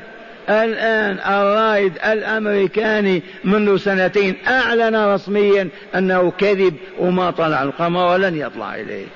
الآن 0.49 1.19
الرائد 1.19 1.93
الأمريكاني 2.05 3.23
منذ 3.45 3.77
سنتين 3.77 4.37
أعلن 4.49 4.97
رسميا 4.97 5.69
أنه 5.95 6.31
كذب 6.31 6.75
وما 6.99 7.31
طلع 7.31 7.63
القمر 7.63 8.13
ولن 8.13 8.37
يطلع 8.37 8.75
إليه. 8.75 9.07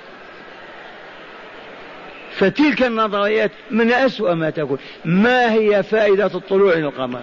فتلك 2.36 2.82
النظريات 2.82 3.50
من 3.70 3.92
أسوأ 3.92 4.34
ما 4.34 4.50
تكون. 4.50 4.78
ما 5.04 5.52
هي 5.52 5.82
فائدة 5.82 6.30
الطلوع 6.34 6.72
إلى 6.72 6.88
القمر 6.88 7.20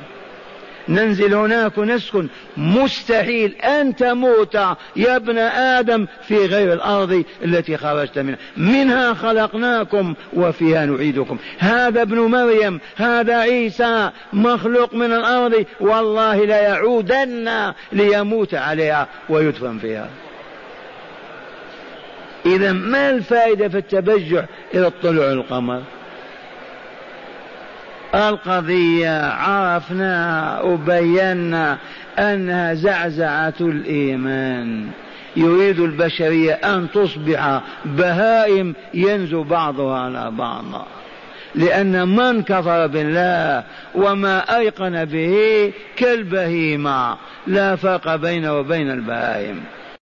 ننزل 0.89 1.34
هناك 1.34 1.77
ونسكن 1.77 2.27
مستحيل 2.57 3.55
أن 3.55 3.95
تموت 3.95 4.55
يا 4.95 5.15
ابن 5.15 5.38
آدم 5.38 6.07
في 6.27 6.45
غير 6.45 6.73
الأرض 6.73 7.23
التي 7.45 7.77
خرجت 7.77 8.19
منها. 8.19 8.38
منها 8.57 9.13
خلقناكم 9.13 10.13
وفيها 10.34 10.86
نعيدكم. 10.86 11.38
هذا 11.59 12.01
ابن 12.01 12.19
مريم 12.19 12.79
هذا 12.95 13.36
عيسى 13.36 14.09
مخلوق 14.34 14.93
من 14.93 15.13
الأرض. 15.13 15.65
والله 15.79 16.45
لا 16.45 16.61
يعودن 16.61 17.73
ليموت 17.91 18.53
عليها 18.53 19.07
ويدفن 19.29 19.77
فيها. 19.77 20.09
إذا 22.45 22.71
ما 22.71 23.09
الفائدة 23.09 23.69
في 23.69 23.77
التبجح 23.77 24.45
إلى 24.73 24.88
الطلوع 24.88 25.31
القمر؟ 25.31 25.81
القضية 28.16 29.26
عرفناها 29.26 30.61
وبينا 30.61 31.78
أنها 32.20 32.74
زعزعة 32.74 33.53
الإيمان. 33.61 34.88
يريد 35.36 35.80
البشرية 35.80 36.53
أن 36.53 36.88
تصبح 36.91 37.61
بهائم 37.86 38.76
ينزو 38.93 39.43
بعضها 39.43 39.99
على 39.99 40.32
بعض. 40.32 40.88
لأن 41.55 42.07
من 42.07 42.43
كفر 42.43 42.88
بالله 42.88 43.64
وما 43.95 44.57
أيقن 44.57 45.05
به 45.05 45.74
كالبهيمة 45.95 47.18
لا 47.47 47.76
فرق 47.76 48.16
بينه 48.16 48.57
وبين 48.59 48.91
البهائم. 48.91 49.61